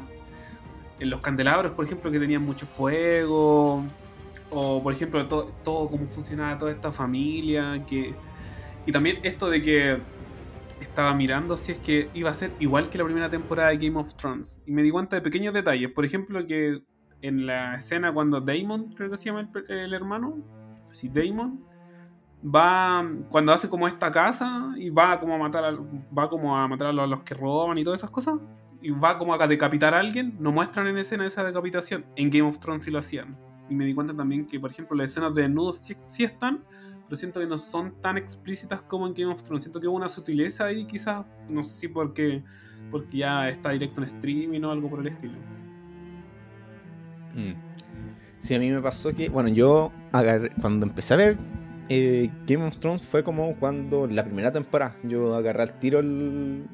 en 0.99 1.09
los 1.09 1.21
candelabros, 1.21 1.73
por 1.73 1.85
ejemplo, 1.87 2.11
que 2.11 2.19
tenían 2.19 2.43
mucho 2.43 2.67
fuego, 2.67 3.83
o 4.51 4.83
por 4.83 4.93
ejemplo, 4.93 5.27
todo, 5.29 5.51
todo 5.65 5.89
cómo 5.89 6.07
funcionaba 6.07 6.59
toda 6.59 6.73
esta 6.73 6.93
familia, 6.93 7.85
que 7.87 8.15
y 8.87 8.93
también 8.93 9.19
esto 9.23 9.49
de 9.49 9.63
que 9.63 9.99
estaba 10.81 11.15
mirando 11.15 11.57
si 11.57 11.73
es 11.73 11.79
que 11.79 12.09
iba 12.15 12.31
a 12.31 12.35
ser 12.35 12.51
igual 12.59 12.89
que 12.89 12.99
la 12.99 13.05
primera 13.05 13.29
temporada 13.29 13.71
de 13.71 13.77
Game 13.77 13.99
of 13.99 14.15
Thrones 14.15 14.63
y 14.67 14.73
me 14.73 14.83
di 14.83 14.91
cuenta 14.91 15.17
de 15.17 15.23
pequeños 15.23 15.53
detalles, 15.55 15.91
por 15.91 16.05
ejemplo, 16.05 16.47
que 16.47 16.83
en 17.23 17.47
la 17.47 17.75
escena 17.75 18.13
cuando 18.13 18.41
Damon, 18.41 18.93
creo 18.95 19.11
que 19.11 19.17
se 19.17 19.27
llama 19.27 19.49
el, 19.69 19.93
hermano, 19.93 20.39
sí, 20.91 21.09
Damon, 21.09 21.65
va 22.43 23.07
cuando 23.29 23.53
hace 23.53 23.69
como 23.69 23.87
esta 23.87 24.11
casa 24.11 24.73
y 24.77 24.91
va 24.91 25.21
como 25.21 25.35
a 25.35 25.39
matar 25.39 25.65
a, 25.65 25.73
va 25.73 26.29
como 26.29 26.57
a 26.57 26.67
matar 26.67 26.89
a 26.89 26.93
los, 26.93 27.23
que 27.23 27.35
roban 27.35 27.77
y 27.79 27.85
todas 27.85 28.01
esas 28.01 28.11
cosas 28.11 28.37
y 28.83 28.91
va 28.91 29.19
como 29.19 29.35
a 29.35 29.47
decapitar 29.47 29.95
a 29.95 30.01
alguien, 30.01 30.37
no 30.39 30.53
muestran 30.53 30.87
en 30.87 30.97
escena 30.97 31.27
esa 31.27 31.45
decapitación. 31.45 32.07
En 32.17 32.31
Game 32.31 32.49
of 32.49 32.59
Thrones 32.59 32.85
sí 32.85 32.91
lo 32.91 32.99
hacían. 32.99 33.37
Y 33.69 33.75
me 33.75 33.85
di 33.85 33.95
cuenta 33.95 34.17
también 34.17 34.47
que, 34.47 34.59
por 34.59 34.71
ejemplo, 34.71 34.97
las 34.97 35.11
escenas 35.11 35.35
de 35.35 35.43
desnudos 35.43 35.77
sí, 35.79 36.25
están, 36.25 36.65
pero 37.05 37.17
siento 37.17 37.41
que 37.41 37.47
no 37.47 37.59
son 37.59 38.01
tan 38.01 38.17
explícitas 38.17 38.81
como 38.83 39.07
en 39.07 39.13
Game 39.13 39.33
of 39.33 39.43
Thrones. 39.43 39.65
Siento 39.65 39.81
que 39.81 39.87
hubo 39.87 39.97
una 39.97 40.09
sutileza 40.09 40.65
ahí, 40.65 40.87
quizás, 40.87 41.27
no 41.49 41.63
sé 41.63 41.81
si 41.81 41.89
porque, 41.89 42.43
porque 42.91 43.19
ya 43.19 43.49
está 43.51 43.71
directo 43.71 44.01
en 44.01 44.05
streaming 44.07 44.63
o 44.63 44.71
algo 44.71 44.89
por 44.89 45.01
el 45.01 45.09
estilo. 45.09 45.39
Mm. 47.35 47.55
Sí, 48.39 48.55
a 48.55 48.59
mí 48.59 48.71
me 48.71 48.81
pasó 48.81 49.13
que, 49.13 49.29
bueno, 49.29 49.51
yo 49.51 49.93
cuando 50.61 50.87
empecé 50.87 51.15
a 51.15 51.17
ver 51.19 51.37
eh, 51.93 52.31
Game 52.47 52.65
of 52.65 52.79
Thrones 52.79 53.03
fue 53.03 53.25
como 53.25 53.57
cuando 53.57 54.07
la 54.07 54.25
primera 54.25 54.53
temporada 54.53 54.97
yo 55.03 55.35
agarré 55.35 55.65
al 55.65 55.79
tiro 55.79 55.99
el, 55.99 56.65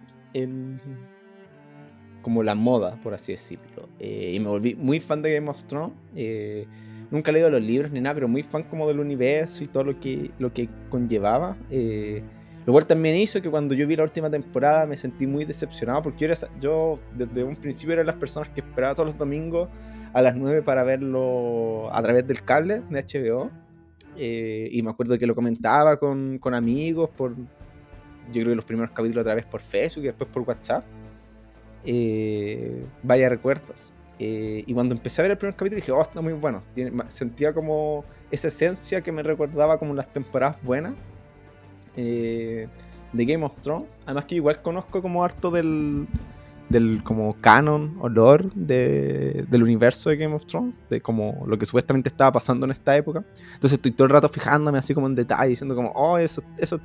como 2.21 2.43
la 2.43 2.55
moda, 2.55 3.01
por 3.03 3.15
así 3.15 3.33
decirlo. 3.33 3.89
Eh, 3.99 4.33
y 4.35 4.41
me 4.41 4.49
volví 4.49 4.75
muy 4.75 5.01
fan 5.01 5.23
de 5.23 5.35
Game 5.35 5.49
of 5.49 5.65
Thrones. 5.65 5.95
Eh, 6.15 6.67
nunca 7.11 7.31
he 7.31 7.35
leído 7.35 7.51
los 7.51 7.63
libros 7.63 7.91
ni 7.93 8.01
nada, 8.01 8.15
pero 8.15 8.29
muy 8.29 8.43
fan 8.43 8.63
como 8.65 8.87
del 8.87 9.01
universo 9.01 9.65
y 9.65 9.67
todo 9.67 9.85
lo 9.85 9.99
que, 9.99 10.31
lo 10.39 10.53
que 10.53 10.69
conllevaba. 10.91 11.57
Lo 12.67 12.73
cual 12.73 12.85
también 12.85 13.15
hizo 13.15 13.41
que 13.41 13.49
cuando 13.49 13.75
yo 13.75 13.87
vi 13.87 13.95
la 13.95 14.03
última 14.03 14.29
temporada 14.29 14.87
me 14.87 14.97
sentí 14.97 15.25
muy 15.25 15.45
decepcionado 15.45 16.03
porque 16.03 16.27
yo, 16.27 16.35
yo 16.61 16.99
desde 17.15 17.45
un 17.45 17.55
principio 17.55 17.93
era 17.93 18.03
de 18.03 18.07
las 18.07 18.17
personas 18.17 18.49
que 18.49 18.61
esperaba 18.61 18.93
todos 18.93 19.11
los 19.11 19.19
domingos 19.19 19.69
a 20.13 20.21
las 20.21 20.35
9 20.35 20.63
para 20.63 20.83
verlo 20.83 21.89
a 21.95 22.03
través 22.03 22.27
del 22.27 22.43
cable 22.43 22.83
de 22.91 23.05
HBO. 23.05 23.51
Eh, 24.17 24.69
y 24.73 24.83
me 24.83 24.91
acuerdo 24.91 25.17
que 25.17 25.27
lo 25.27 25.35
comentaba 25.35 25.97
con, 25.97 26.39
con, 26.39 26.55
amigos 26.55 27.11
por. 27.11 27.37
Yo 27.37 28.33
creo 28.33 28.47
que 28.47 28.57
los 28.57 28.65
primeros 28.65 28.91
capítulos 28.91 29.21
a 29.21 29.25
través 29.25 29.45
por 29.45 29.61
Facebook 29.61 30.05
y 30.05 30.07
después 30.07 30.29
por 30.31 30.43
WhatsApp. 30.43 30.85
Eh, 31.85 32.85
vaya 33.03 33.29
recuerdos. 33.29 33.93
Eh, 34.19 34.65
y 34.67 34.75
cuando 34.75 34.95
empecé 34.95 35.21
a 35.21 35.25
ver 35.25 35.33
el 35.33 35.39
primer 35.39 35.55
capítulo 35.55 35.77
dije, 35.77 35.93
oh, 35.93 36.03
está 36.03 36.21
muy 36.21 36.33
bueno. 36.33 36.63
sentía 37.09 37.53
como 37.53 38.05
esa 38.31 38.49
esencia 38.49 39.03
que 39.03 39.13
me 39.13 39.23
recordaba 39.23 39.79
como 39.79 39.95
las 39.95 40.11
temporadas 40.13 40.57
buenas 40.63 40.95
de 41.97 43.25
Game 43.25 43.45
of 43.45 43.61
Thrones. 43.61 43.89
Además 44.05 44.27
que 44.27 44.37
igual 44.37 44.63
conozco 44.63 45.03
como 45.03 45.25
harto 45.25 45.51
del, 45.51 46.07
del 46.69 47.03
como 47.05 47.35
canon, 47.41 47.97
olor 48.01 48.53
de, 48.55 49.45
del 49.49 49.63
universo 49.63 50.11
de 50.11 50.17
Game 50.17 50.35
of 50.35 50.47
Thrones, 50.47 50.75
de 50.91 51.01
como 51.01 51.45
lo 51.47 51.59
que 51.59 51.67
supuestamente 51.67 52.09
estaba 52.09 52.33
pasando 52.33 52.67
en 52.67 52.73
esta 52.73 52.97
época. 52.97 53.25
Entonces 53.55 53.75
estoy 53.75 53.93
todo 53.93 54.07
el 54.07 54.13
rato 54.13 54.29
fijándome 54.29 54.79
así 54.79 54.95
como 54.95 55.07
en 55.07 55.15
detalle, 55.15 55.51
diciendo 55.51 55.75
como, 55.75 55.91
oh, 55.91 56.19
eso, 56.19 56.43
eso, 56.59 56.81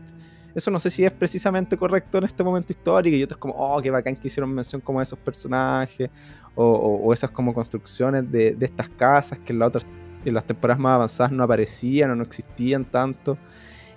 eso 0.54 0.72
no 0.72 0.80
sé 0.80 0.90
si 0.90 1.04
es 1.04 1.12
precisamente 1.12 1.78
correcto 1.78 2.20
en 2.20 2.26
este 2.26 2.44
momento 2.44 2.72
histórico. 2.72 3.16
Y 3.16 3.24
otros 3.24 3.40
como, 3.40 3.56
oh, 3.56 3.82
qué 3.82 3.90
bacán 3.90 4.16
que 4.16 4.28
hicieron 4.28 4.54
mención 4.54 4.82
como 4.82 5.00
a 5.00 5.04
esos 5.04 5.18
personajes, 5.20 6.10
o, 6.56 6.66
o, 6.66 7.14
esas 7.14 7.32
como 7.32 7.54
construcciones 7.54 8.30
de, 8.30 8.52
de, 8.56 8.66
estas 8.66 8.90
casas 8.90 9.40
que 9.40 9.54
en, 9.54 9.60
la 9.60 9.68
otras, 9.68 9.86
en 10.26 10.34
las 10.34 10.46
temporadas 10.46 10.80
más 10.80 10.96
avanzadas 10.96 11.32
no 11.32 11.44
aparecían 11.44 12.12
o 12.12 12.16
no 12.16 12.24
existían 12.24 12.86
tanto. 12.86 13.38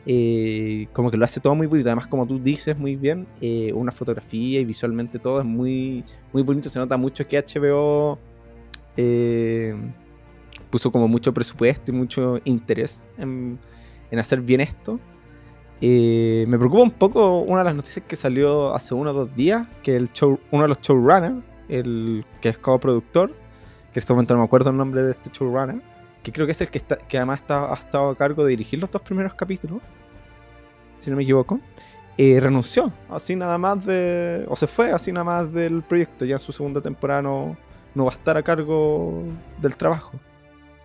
Eh, 0.07 0.87
como 0.93 1.11
que 1.11 1.17
lo 1.17 1.25
hace 1.25 1.41
todo 1.41 1.55
muy 1.55 1.67
bonito. 1.67 1.89
Además, 1.89 2.07
como 2.07 2.27
tú 2.27 2.39
dices 2.39 2.77
muy 2.77 2.97
bien, 2.97 3.27
eh, 3.41 3.73
una 3.73 3.93
fotografía 3.93 4.61
y 4.61 4.65
visualmente 4.65 5.19
todo 5.19 5.41
es 5.41 5.47
muy, 5.47 6.05
muy 6.33 6.43
bonito. 6.43 6.69
Se 6.69 6.79
nota 6.79 6.97
mucho 6.97 7.27
que 7.27 7.39
HBO 7.39 8.19
eh, 8.97 9.75
puso 10.71 10.93
como 10.93 11.09
mucho 11.09 11.33
presupuesto 11.33 11.91
y 11.91 11.95
mucho 11.95 12.41
interés 12.45 13.07
en, 13.19 13.59
hacer 14.19 14.41
bien 14.41 14.61
esto. 14.61 15.01
me 15.81 16.57
preocupa 16.59 16.83
un 16.83 16.93
poco 16.93 17.41
una 17.41 17.61
de 17.61 17.65
las 17.65 17.75
noticias 17.75 18.05
que 18.07 18.15
salió 18.15 18.75
hace 18.75 18.95
uno 18.95 19.11
o 19.11 19.15
dos 19.15 19.35
días, 19.35 19.67
que 19.83 19.97
el 19.97 20.13
show, 20.13 20.39
uno 20.53 20.63
de 20.63 20.69
los 20.69 20.81
showrunners, 20.81 21.45
el 21.69 22.25
que 22.41 22.51
es 22.51 22.59
coproductor, 22.59 23.31
que 23.31 23.99
en 23.99 24.03
este 24.03 24.13
momento 24.13 24.35
no 24.35 24.41
me 24.41 24.47
acuerdo 24.47 24.71
el 24.71 24.77
nombre 24.77 25.03
de 25.03 25.11
este 25.13 25.31
showrunner, 25.31 25.81
que 26.25 26.33
creo 26.33 26.47
que 26.47 26.53
es 26.53 26.61
el 26.63 26.69
que, 26.69 26.79
está, 26.79 26.97
que 26.97 27.19
además 27.19 27.43
está, 27.43 27.71
ha 27.73 27.77
estado 27.77 28.11
a 28.11 28.17
cargo 28.17 28.43
de 28.45 28.51
dirigir 28.51 28.81
los 28.81 28.91
dos 28.91 29.03
primeros 29.03 29.35
capítulos, 29.35 29.81
si 30.99 31.11
no 31.11 31.17
me 31.17 31.23
equivoco, 31.23 31.61
eh, 32.17 32.41
renunció, 32.41 32.91
así 33.11 33.37
nada 33.37 33.59
más 33.59 33.85
de, 33.85 34.47
o 34.49 34.57
se 34.57 34.67
fue 34.67 34.91
así 34.91 35.13
nada 35.13 35.25
más 35.25 35.53
del 35.53 35.83
proyecto, 35.83 36.25
ya 36.25 36.37
en 36.37 36.41
su 36.41 36.53
segunda 36.53 36.81
temporada 36.81 37.23
no, 37.23 37.57
va 37.97 38.11
a 38.11 38.15
estar 38.15 38.37
a 38.37 38.43
cargo 38.43 39.23
del 39.61 39.77
trabajo. 39.77 40.19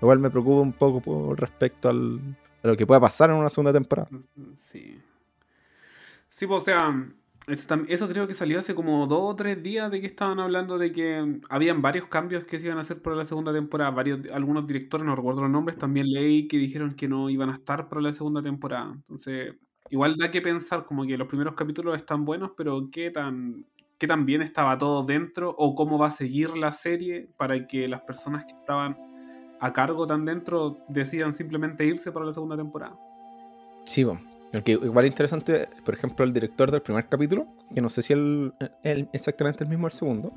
Lo 0.02 0.08
cual 0.08 0.20
me 0.20 0.30
preocupa 0.30 0.62
un 0.62 0.74
poco 0.74 1.02
por 1.02 1.40
respecto 1.40 1.90
al, 1.90 2.20
a 2.64 2.68
lo 2.68 2.78
que 2.78 2.86
pueda 2.86 3.00
pasar 3.00 3.30
en 3.30 3.38
una 3.38 3.50
segunda 3.50 3.74
temporada. 3.74 4.10
Sí. 4.56 5.02
Sí, 6.30 6.48
pues, 6.48 6.62
o 6.62 6.66
sea, 6.66 7.08
eso 7.48 8.08
creo 8.08 8.28
que 8.28 8.34
salió 8.34 8.60
hace 8.60 8.76
como 8.76 9.08
dos 9.08 9.22
o 9.22 9.36
tres 9.36 9.62
días 9.64 9.90
de 9.90 10.02
que 10.02 10.08
estaban 10.08 10.40
hablando 10.40 10.78
de 10.78 10.92
que 10.92 11.40
habían 11.50 11.82
varios 11.82 12.06
cambios 12.06 12.46
que 12.46 12.60
se 12.60 12.68
iban 12.68 12.78
a 12.78 12.82
hacer 12.82 13.02
para 13.02 13.16
la 13.16 13.26
segunda 13.26 13.52
temporada. 13.52 13.92
Varios, 13.92 14.20
algunos 14.32 14.68
directores, 14.68 15.06
no 15.06 15.16
recuerdo 15.16 15.42
los 15.42 15.50
nombres, 15.50 15.78
también 15.78 16.12
leí 16.12 16.48
que 16.48 16.58
dijeron 16.58 16.94
que 16.94 17.08
no 17.08 17.30
iban 17.30 17.50
a 17.50 17.54
estar 17.54 17.90
para 17.90 18.02
la 18.02 18.14
segunda 18.14 18.42
temporada. 18.42 18.92
Entonces, 18.94 19.56
igual 19.90 20.16
da 20.16 20.30
que 20.30 20.42
pensar 20.42 20.86
como 20.86 21.06
que 21.06 21.18
los 21.18 21.28
primeros 21.28 21.56
capítulos 21.56 21.96
están 21.96 22.24
buenos, 22.24 22.52
pero 22.56 22.90
qué 22.92 23.10
tan, 23.10 23.66
qué 23.98 24.06
tan 24.06 24.26
bien 24.26 24.42
estaba 24.42 24.78
todo 24.78 25.04
dentro 25.04 25.56
o 25.58 25.74
cómo 25.76 25.98
va 25.98 26.08
a 26.08 26.12
seguir 26.12 26.56
la 26.56 26.72
serie 26.72 27.32
para 27.38 27.68
que 27.68 27.88
las 27.88 28.02
personas 28.02 28.46
que 28.46 28.52
estaban 28.52 28.96
a 29.60 29.74
cargo 29.74 30.06
tan 30.08 30.24
dentro 30.24 30.78
decidan 30.88 31.34
simplemente 31.34 31.86
irse 31.86 32.12
para 32.12 32.26
la 32.26 32.34
segunda 32.34 32.56
temporada. 32.56 32.98
Sí, 33.86 34.04
bueno. 34.04 34.39
Aunque 34.54 34.72
igual 34.72 35.06
interesante, 35.06 35.68
por 35.86 35.94
ejemplo, 35.94 36.26
el 36.26 36.34
director 36.34 36.72
del 36.72 36.82
primer 36.82 37.08
capítulo, 37.08 37.48
que 37.74 37.82
no 37.82 37.90
sé 37.90 38.02
si 38.02 38.14
es 38.84 39.08
exactamente 39.14 39.64
el 39.64 39.70
mismo 39.70 39.88
del 39.88 39.94
segundo, 39.94 40.34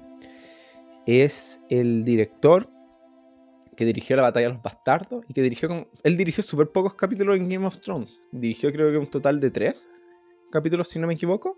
es 1.06 1.60
el 1.70 2.04
director 2.04 2.68
que 3.74 3.86
dirigió 3.86 4.16
la 4.16 4.22
batalla 4.22 4.48
de 4.48 4.54
los 4.54 4.62
bastardos 4.62 5.24
y 5.28 5.32
que 5.32 5.40
dirigió 5.40 5.68
con, 5.68 5.88
él 6.02 6.16
dirigió 6.18 6.42
súper 6.42 6.68
pocos 6.68 6.94
capítulos 6.94 7.36
en 7.38 7.48
Game 7.48 7.66
of 7.66 7.78
Thrones. 7.78 8.20
Dirigió 8.30 8.70
creo 8.70 8.90
que 8.92 8.98
un 8.98 9.06
total 9.06 9.40
de 9.40 9.50
tres 9.50 9.88
capítulos, 10.50 10.88
si 10.88 10.98
no 10.98 11.06
me 11.06 11.14
equivoco. 11.14 11.56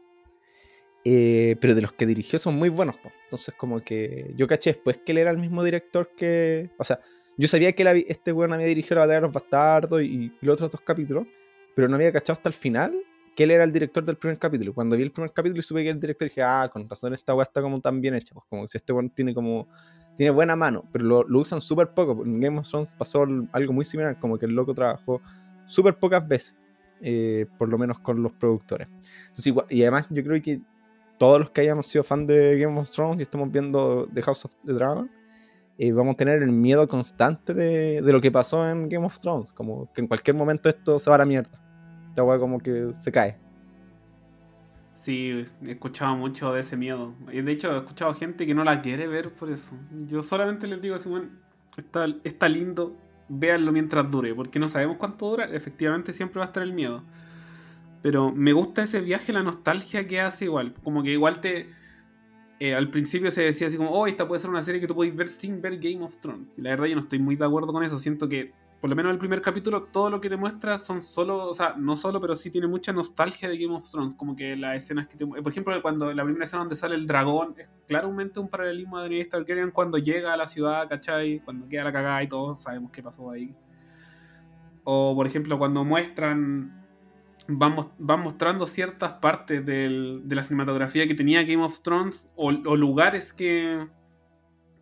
Eh, 1.07 1.57
pero 1.61 1.75
de 1.75 1.83
los 1.83 1.93
que 1.93 2.07
dirigió 2.07 2.39
son 2.39 2.55
muy 2.55 2.69
buenos. 2.69 2.97
Entonces 3.25 3.55
como 3.57 3.81
que 3.81 4.33
yo 4.37 4.47
caché 4.47 4.73
después 4.73 4.99
que 5.05 5.13
él 5.13 5.19
era 5.19 5.33
el 5.33 5.39
mismo 5.39 5.65
director 5.65 6.13
que... 6.17 6.71
O 6.79 6.85
sea, 6.85 7.01
yo 7.37 7.49
sabía 7.49 7.73
que 7.73 8.07
este 8.09 8.33
weón 8.33 8.53
había 8.53 8.69
dirigido 8.69 8.95
la 8.95 9.01
batalla 9.03 9.17
de 9.17 9.27
los 9.27 9.33
bastardos 9.33 10.03
y 10.03 10.33
los 10.41 10.55
otros 10.55 10.71
dos 10.71 10.81
capítulos 10.83 11.27
pero 11.75 11.89
no 11.89 11.97
había 11.97 12.13
cachado 12.13 12.35
hasta 12.35 12.49
el 12.49 12.55
final 12.55 12.95
que 13.35 13.45
él 13.45 13.51
era 13.51 13.65
el 13.65 13.73
director 13.73 14.05
del 14.05 14.17
primer 14.17 14.39
capítulo. 14.39 14.73
Cuando 14.73 14.97
vi 14.97 15.03
el 15.03 15.13
primer 15.13 15.33
capítulo 15.33 15.59
y 15.59 15.63
supe 15.63 15.81
que 15.81 15.89
era 15.89 15.95
el 15.95 16.01
director, 16.01 16.29
dije, 16.29 16.43
ah, 16.43 16.69
con 16.73 16.89
razón 16.89 17.15
esta 17.15 17.35
weá 17.35 17.43
está 17.43 17.61
como 17.61 17.81
tan 17.81 18.01
bien 18.01 18.15
hecha. 18.15 18.35
Pues 18.35 18.47
como 18.49 18.67
si 18.67 18.79
este 18.79 18.93
weón 18.93 19.11
tiene 19.11 19.35
como. 19.35 19.69
Tiene 20.17 20.31
buena 20.31 20.55
mano, 20.55 20.85
pero 20.93 21.25
lo, 21.25 21.41
usan 21.41 21.61
súper 21.61 21.89
poco. 21.89 22.25
En 22.25 22.41
Game 22.41 22.61
of 22.61 22.69
Thrones 22.69 22.89
pasó 22.97 23.27
algo 23.51 23.73
muy 23.73 23.85
similar, 23.85 24.21
como 24.21 24.39
que 24.39 24.47
el 24.47 24.53
loco 24.53 24.73
trabajó 24.73 25.21
súper 25.67 25.99
pocas 25.99 26.27
veces, 26.29 26.57
eh, 27.01 27.47
por 27.59 27.69
lo 27.69 27.79
menos 27.79 27.99
con 27.99 28.23
los 28.23 28.31
productores. 28.31 28.87
Y 29.69 29.83
además, 29.83 30.07
yo 30.11 30.23
creo 30.23 30.41
que 30.41 30.61
todos 31.19 31.41
los 31.41 31.51
que 31.51 31.63
hayamos 31.63 31.89
sido 31.89 32.05
fan 32.05 32.29
de 32.29 32.57
Game 32.57 32.79
of 32.79 32.89
Thrones 32.93 33.19
y 33.19 33.23
estamos 33.23 33.51
viendo 33.51 34.09
The 34.15 34.23
House 34.23 34.45
of 34.45 34.53
the 34.65 34.73
Dragon, 34.73 35.11
eh, 35.79 35.91
vamos 35.91 36.15
a 36.15 36.17
tener 36.17 36.45
el 36.45 36.53
miedo 36.53 36.87
constante 36.87 37.53
de, 37.53 38.01
de, 38.01 38.13
lo 38.13 38.21
que 38.21 38.31
pasó 38.31 38.71
en 38.71 38.89
Game 38.89 39.05
of 39.05 39.19
Thrones. 39.19 39.53
Como 39.53 39.93
que 39.93 40.01
en 40.01 40.07
cualquier 40.07 40.37
momento 40.37 40.69
esto 40.69 41.01
se 41.01 41.11
va 41.11 41.17
a 41.17 41.19
la 41.19 41.27
mierda 41.27 41.64
la 42.17 42.25
weá 42.25 42.39
como 42.39 42.59
que 42.59 42.93
se 42.99 43.13
cae. 43.13 43.37
Sí, 44.97 45.45
he 45.67 45.71
escuchado 45.71 46.17
mucho 46.17 46.53
de 46.55 46.61
ese 46.61 46.77
miedo. 46.77 47.15
De 47.27 47.53
hecho 47.53 47.75
he 47.75 47.77
escuchado 47.77 48.15
gente 48.15 48.47
que 48.47 48.55
no 48.55 48.65
la 48.65 48.81
quiere 48.81 49.07
ver 49.07 49.33
por 49.33 49.51
eso. 49.51 49.77
Yo 50.09 50.23
solamente 50.23 50.67
les 50.67 50.81
digo 50.81 50.95
así, 50.95 51.09
bueno, 51.09 51.29
está, 51.77 52.07
está 52.25 52.49
lindo, 52.49 52.97
véanlo 53.29 53.71
mientras 53.71 54.11
dure, 54.11 54.35
porque 54.35 54.59
no 54.59 54.67
sabemos 54.69 54.97
cuánto 54.97 55.29
dura, 55.29 55.45
efectivamente 55.45 56.13
siempre 56.13 56.39
va 56.39 56.47
a 56.47 56.49
estar 56.49 56.63
el 56.63 56.73
miedo. 56.73 57.03
Pero 58.01 58.33
me 58.33 58.53
gusta 58.53 58.83
ese 58.83 59.01
viaje, 59.01 59.33
la 59.33 59.43
nostalgia 59.43 60.07
que 60.07 60.21
hace 60.21 60.47
igual. 60.47 60.75
Como 60.83 61.03
que 61.03 61.11
igual 61.11 61.41
te... 61.41 61.69
Eh, 62.61 62.75
al 62.75 62.91
principio 62.91 63.31
se 63.31 63.43
decía 63.43 63.67
así 63.67 63.77
como, 63.77 63.91
oh, 63.91 64.07
esta 64.07 64.29
puede 64.29 64.41
ser 64.41 64.51
una 64.51 64.63
serie 64.63 64.81
que 64.81 64.87
tú 64.87 64.95
podéis 64.95 65.17
ver 65.17 65.29
sin 65.29 65.61
ver 65.61 65.79
Game 65.79 66.05
of 66.05 66.17
Thrones. 66.19 66.59
Y 66.59 66.63
la 66.63 66.71
verdad 66.71 66.87
yo 66.87 66.95
no 66.95 67.01
estoy 67.01 67.19
muy 67.19 67.37
de 67.37 67.45
acuerdo 67.45 67.73
con 67.73 67.83
eso. 67.83 67.99
Siento 67.99 68.29
que 68.29 68.53
por 68.85 68.91
lo 68.91 68.97
menos 68.97 69.13
el 69.13 69.19
primer 69.19 69.41
capítulo, 69.41 69.85
todo 69.85 70.11
lo 70.11 70.21
que 70.21 70.29
te 70.29 70.37
muestra 70.37 70.77
son 70.77 71.01
solo, 71.01 71.49
o 71.49 71.55
sea, 71.55 71.75
no 71.75 71.97
solo, 71.97 72.21
pero 72.21 72.37
sí 72.37 72.51
tiene 72.51 72.67
mucha 72.67 72.93
nostalgia 72.93 73.49
de 73.49 73.57
Game 73.57 73.75
of 73.75 73.89
Thrones. 73.89 74.15
Como 74.15 74.37
que 74.37 74.57
las 74.57 74.77
escenas 74.77 75.07
que 75.07 75.17
te. 75.17 75.27
Por 75.27 75.49
ejemplo, 75.49 75.81
cuando 75.81 76.13
la 76.13 76.23
primera 76.23 76.45
escena 76.45 76.59
donde 76.59 76.75
sale 76.75 76.95
el 76.95 77.07
dragón, 77.07 77.55
es 77.57 77.71
claramente 77.89 78.41
un 78.41 78.49
paralelismo 78.51 78.99
de 78.99 79.05
Daenerys 79.05 79.31
Targaryen 79.31 79.71
cuando 79.71 79.97
llega 79.97 80.35
a 80.35 80.37
la 80.37 80.47
ciudad, 80.47 80.87
¿cachai? 80.87 81.41
Cuando 81.47 81.67
queda 81.67 81.85
la 81.85 81.95
cagada 81.95 82.23
y 82.25 82.29
todo, 82.29 82.59
sabemos 82.59 82.91
qué 82.91 83.03
pasó 83.03 83.31
ahí. 83.31 83.55
O, 84.85 85.15
por 85.15 85.27
ejemplo, 85.27 85.57
cuando 85.59 85.83
muestran. 85.83 86.85
Van, 87.49 87.75
van 87.99 88.21
mostrando 88.21 88.67
ciertas 88.67 89.15
partes 89.15 89.65
de 89.65 90.21
la 90.29 90.43
cinematografía 90.43 91.07
que 91.07 91.15
tenía 91.15 91.43
Game 91.43 91.65
of 91.65 91.81
Thrones 91.81 92.29
o 92.37 92.53
lugares 92.53 93.33
que 93.33 93.89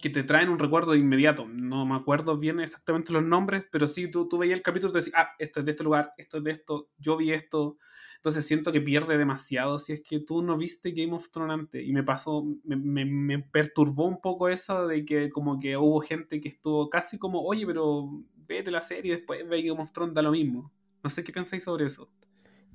que 0.03 0.11
te 0.11 0.25
traen 0.25 0.51
un 0.51 0.59
recuerdo 0.59 0.93
de 0.93 0.99
inmediato. 0.99 1.47
No 1.49 1.87
me 1.87 1.95
acuerdo 1.95 2.37
bien 2.37 2.59
exactamente 2.61 3.13
los 3.13 3.23
nombres, 3.23 3.65
pero 3.71 3.87
sí, 3.87 4.11
tú, 4.11 4.29
tú 4.29 4.37
veías 4.37 4.57
el 4.57 4.63
capítulo 4.63 4.91
y 4.91 4.93
te 4.95 4.99
decías, 4.99 5.15
ah, 5.17 5.29
esto 5.39 5.61
es 5.61 5.67
de 5.67 5.71
este 5.71 5.85
lugar, 5.85 6.11
esto 6.19 6.39
es 6.39 6.45
de 6.45 6.51
esto, 6.51 6.91
yo 6.99 7.17
vi 7.17 7.31
esto. 7.31 7.79
Entonces 8.17 8.45
siento 8.45 8.73
que 8.73 8.81
pierde 8.81 9.17
demasiado 9.17 9.79
si 9.79 9.93
es 9.93 10.03
que 10.03 10.21
tú 10.21 10.43
no 10.43 10.57
viste 10.57 10.91
Game 10.91 11.13
of 11.13 11.31
Thrones 11.31 11.55
antes. 11.55 11.87
Y 11.87 11.93
me 11.93 12.03
pasó, 12.03 12.45
me, 12.65 13.05
me, 13.05 13.39
perturbó 13.39 14.07
un 14.07 14.21
poco 14.21 14.49
eso 14.49 14.89
de 14.89 15.05
que 15.05 15.31
como 15.31 15.59
que 15.61 15.77
hubo 15.77 16.01
gente 16.01 16.41
que 16.41 16.49
estuvo 16.49 16.91
casi 16.91 17.19
como, 17.19 17.41
oye, 17.41 17.65
pero 17.65 18.11
vete 18.35 18.73
la 18.73 18.83
serie 18.83 19.13
y 19.13 19.17
después 19.17 19.49
ve 19.49 19.63
Game 19.63 19.81
of 19.81 19.93
Thrones, 19.93 20.15
da 20.15 20.23
lo 20.23 20.33
mismo. 20.33 20.73
No 21.03 21.11
sé 21.11 21.23
qué 21.23 21.33
pensáis 21.33 21.63
sobre 21.63 21.87
eso. 21.87 22.11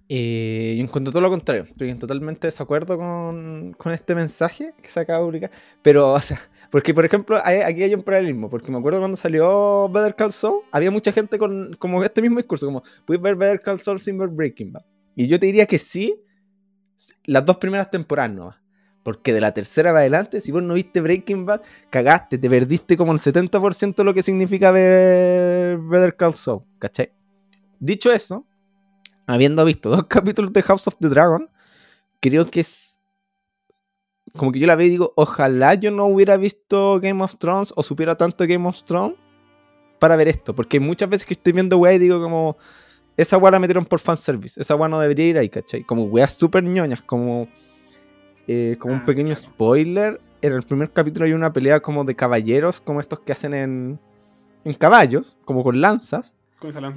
Eh, 0.09 0.75
y 0.77 0.79
en 0.79 0.87
cuanto 0.87 1.09
a 1.09 1.11
todo 1.11 1.21
lo 1.21 1.29
contrario, 1.29 1.63
estoy 1.63 1.89
en 1.89 1.99
totalmente 1.99 2.47
desacuerdo 2.47 2.97
con, 2.97 3.73
con, 3.77 3.91
este 3.91 4.15
mensaje 4.15 4.73
que 4.81 4.89
se 4.89 5.01
acaba 5.01 5.19
de 5.19 5.25
publicar. 5.25 5.51
Pero, 5.81 6.13
o 6.13 6.21
sea, 6.21 6.39
porque 6.71 6.93
por 6.93 7.03
ejemplo, 7.03 7.37
aquí 7.37 7.83
hay 7.83 7.93
un 7.93 8.03
paralelismo, 8.03 8.49
porque 8.49 8.71
me 8.71 8.77
acuerdo 8.77 8.99
cuando 8.99 9.17
salió 9.17 9.89
Better 9.89 10.15
Call 10.15 10.31
Saul, 10.31 10.61
había 10.71 10.91
mucha 10.91 11.11
gente 11.11 11.37
con 11.37 11.75
como 11.77 12.03
este 12.03 12.21
mismo 12.21 12.37
discurso, 12.37 12.65
como, 12.67 12.83
¿puedes 13.05 13.21
ver 13.21 13.35
Better 13.35 13.61
Call 13.61 13.79
Saul 13.81 13.99
sin 13.99 14.17
ver 14.17 14.29
Breaking 14.29 14.71
Bad? 14.71 14.85
Y 15.15 15.27
yo 15.27 15.39
te 15.39 15.45
diría 15.47 15.65
que 15.65 15.79
sí, 15.79 16.15
las 17.25 17.45
dos 17.45 17.57
primeras 17.57 17.91
temporadas 17.91 18.31
no. 18.31 18.55
Porque 19.03 19.33
de 19.33 19.39
la 19.39 19.53
tercera 19.53 19.91
para 19.91 19.99
adelante, 19.99 20.41
si 20.41 20.51
vos 20.51 20.61
no 20.61 20.73
viste 20.73 20.99
Breaking 20.99 21.45
Bad, 21.45 21.61
cagaste, 21.89 22.37
te 22.37 22.49
perdiste 22.49 22.97
como 22.97 23.13
el 23.13 23.19
70% 23.19 23.95
de 23.95 24.03
lo 24.03 24.13
que 24.13 24.21
significa 24.21 24.71
ver 24.71 25.77
Better 25.77 26.15
Call 26.15 26.35
Saul, 26.35 26.63
¿cachai? 26.77 27.11
Dicho 27.79 28.11
eso, 28.11 28.45
habiendo 29.27 29.63
visto 29.65 29.89
dos 29.89 30.05
capítulos 30.07 30.51
de 30.53 30.63
House 30.63 30.87
of 30.87 30.95
the 30.99 31.09
Dragon, 31.09 31.49
creo 32.19 32.49
que 32.49 32.61
es. 32.61 32.99
Como 34.35 34.51
que 34.51 34.59
yo 34.59 34.67
la 34.67 34.75
veo 34.75 34.87
y 34.87 34.91
digo, 34.91 35.13
ojalá 35.15 35.73
yo 35.75 35.89
no 35.89 36.05
hubiera 36.05 36.37
visto 36.37 36.99
Game 36.99 37.23
of 37.23 37.37
Thrones 37.37 37.73
o 37.75 37.81
supiera 37.81 38.15
tanto 38.15 38.45
Game 38.45 38.67
of 38.67 38.83
Thrones 38.83 39.15
para 39.99 40.15
ver 40.15 40.27
esto. 40.27 40.55
Porque 40.55 40.79
muchas 40.79 41.09
veces 41.09 41.27
que 41.27 41.33
estoy 41.33 41.53
viendo 41.53 41.77
weá 41.77 41.93
y 41.93 41.99
digo 41.99 42.21
como. 42.21 42.57
Esa 43.15 43.37
weá 43.37 43.51
la 43.51 43.59
metieron 43.59 43.85
por 43.85 43.99
fanservice. 43.99 44.59
Esa 44.61 44.75
weá 44.75 44.87
no 44.87 44.99
debería 44.99 45.25
ir 45.25 45.37
ahí, 45.37 45.49
¿cachai? 45.49 45.83
Como 45.83 46.03
weas 46.03 46.33
súper 46.33 46.63
ñoñas. 46.63 47.01
Como. 47.01 47.47
Eh, 48.47 48.77
como 48.79 48.93
un 48.93 49.01
ah, 49.01 49.05
pequeño 49.05 49.33
spoiler. 49.35 50.21
En 50.41 50.53
el 50.53 50.63
primer 50.63 50.91
capítulo 50.91 51.25
hay 51.25 51.33
una 51.33 51.51
pelea 51.51 51.79
como 51.79 52.03
de 52.05 52.15
caballeros, 52.15 52.79
como 52.79 52.99
estos 52.99 53.21
que 53.21 53.31
hacen 53.31 53.53
en. 53.53 53.99
en 54.63 54.73
caballos, 54.73 55.35
como 55.45 55.63
con 55.63 55.81
lanzas. 55.81 56.36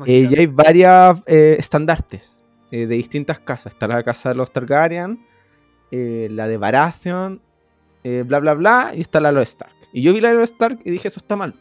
Eh, 0.07 0.29
y 0.31 0.39
hay 0.39 0.47
varias 0.47 1.21
eh, 1.27 1.57
estandartes 1.59 2.43
eh, 2.71 2.87
de 2.87 2.95
distintas 2.95 3.39
casas. 3.41 3.75
Está 3.75 3.87
la 3.87 4.03
casa 4.03 4.31
de 4.31 4.35
los 4.37 4.51
Targaryen, 4.53 5.27
la 5.91 6.49
de 6.49 6.57
Baratheon, 6.57 7.43
bla 8.03 8.41
bla 8.41 8.55
bla, 8.55 8.93
y 8.95 9.01
está 9.01 9.21
la 9.21 9.29
de 9.29 9.35
los 9.35 9.49
Stark. 9.49 9.75
Y 9.93 10.03
yo 10.03 10.13
vi 10.15 10.21
la 10.21 10.29
de 10.29 10.37
los 10.37 10.45
Stark 10.51 10.79
y 10.85 10.91
dije, 10.91 11.09
eso 11.09 11.21
está 11.21 11.37
mal. 11.37 11.55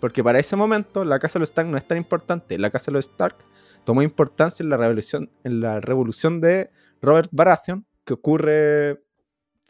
Porque 0.00 0.24
para 0.24 0.38
ese 0.38 0.56
momento 0.56 1.04
la 1.04 1.18
casa 1.18 1.34
de 1.34 1.40
los 1.40 1.50
Stark 1.50 1.68
no 1.68 1.76
es 1.76 1.86
tan 1.86 1.98
importante. 1.98 2.58
La 2.58 2.70
casa 2.70 2.86
de 2.86 2.92
los 2.92 3.06
Stark 3.06 3.36
tomó 3.84 4.02
importancia 4.02 4.64
en 4.64 4.70
la 4.70 4.76
revolución, 4.76 5.30
en 5.44 5.60
la 5.60 5.80
revolución 5.80 6.40
de 6.40 6.70
Robert 7.00 7.28
Baratheon, 7.32 7.86
que 8.04 8.14
ocurre 8.14 9.02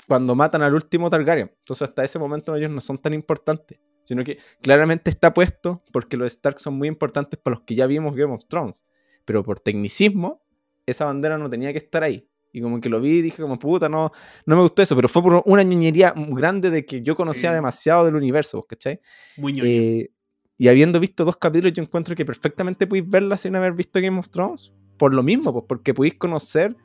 cuando 0.07 0.35
matan 0.35 0.63
al 0.63 0.75
último 0.75 1.11
Targaryen. 1.11 1.53
Entonces 1.59 1.89
hasta 1.89 2.05
ese 2.05 2.19
momento 2.19 2.55
ellos 2.55 2.71
no 2.71 2.81
son 2.81 2.99
tan 2.99 3.13
importantes 3.15 3.79
sino 4.05 4.23
que 4.23 4.39
claramente 4.63 5.11
está 5.11 5.35
puesto 5.35 5.83
porque 5.93 6.17
los 6.17 6.29
Stark 6.29 6.61
son 6.61 6.75
muy 6.75 6.89
importantes 6.89 7.41
para 7.41 7.57
los 7.57 7.65
que 7.65 7.75
ya 7.75 7.87
vimos 7.87 8.15
Game 8.15 8.33
of 8.33 8.45
Thrones. 8.47 8.85
Pero 9.25 9.43
por 9.43 9.59
tecnicismo, 9.59 10.43
esa 10.87 11.07
bandera 11.07 11.39
no 11.39 11.51
tenía 11.51 11.73
que 11.73 11.79
estar 11.79 12.03
ahí. 12.03 12.29
Y 12.53 12.61
como 12.61 12.81
que 12.81 12.89
lo 12.89 13.01
vi 13.01 13.19
y 13.19 13.23
dije 13.23 13.43
como 13.43 13.59
puta, 13.59 13.89
no, 13.89 14.13
no 14.47 14.57
me 14.57 14.63
gustó 14.63 14.83
eso, 14.83 14.95
pero 14.95 15.09
fue 15.09 15.23
por 15.23 15.43
una 15.47 15.65
ñoñería 15.65 16.15
grande 16.17 16.71
de 16.71 16.87
que 16.87 17.03
yo 17.03 17.17
conocía 17.17 17.53
demasiado 17.53 18.05
del 18.05 18.15
universo, 18.15 18.63
¿cachai? 18.63 19.01
Muy 19.37 19.55
ñoño. 19.55 19.69
Eh, 19.69 20.11
y 20.57 20.69
habiendo 20.69 21.01
visto 21.01 21.25
dos 21.25 21.37
capítulos, 21.37 21.73
yo 21.73 21.83
encuentro 21.83 22.15
que 22.15 22.25
perfectamente 22.25 22.87
podéis 22.87 23.09
verla 23.09 23.37
sin 23.37 23.57
haber 23.57 23.73
visto 23.73 24.01
Game 24.01 24.21
of 24.21 24.29
Thrones. 24.29 24.73
Por 24.97 25.13
lo 25.13 25.25
mismo, 25.25 25.53
pues 25.53 25.65
porque 25.67 25.93
podéis 25.93 26.15
conocer 26.15 26.77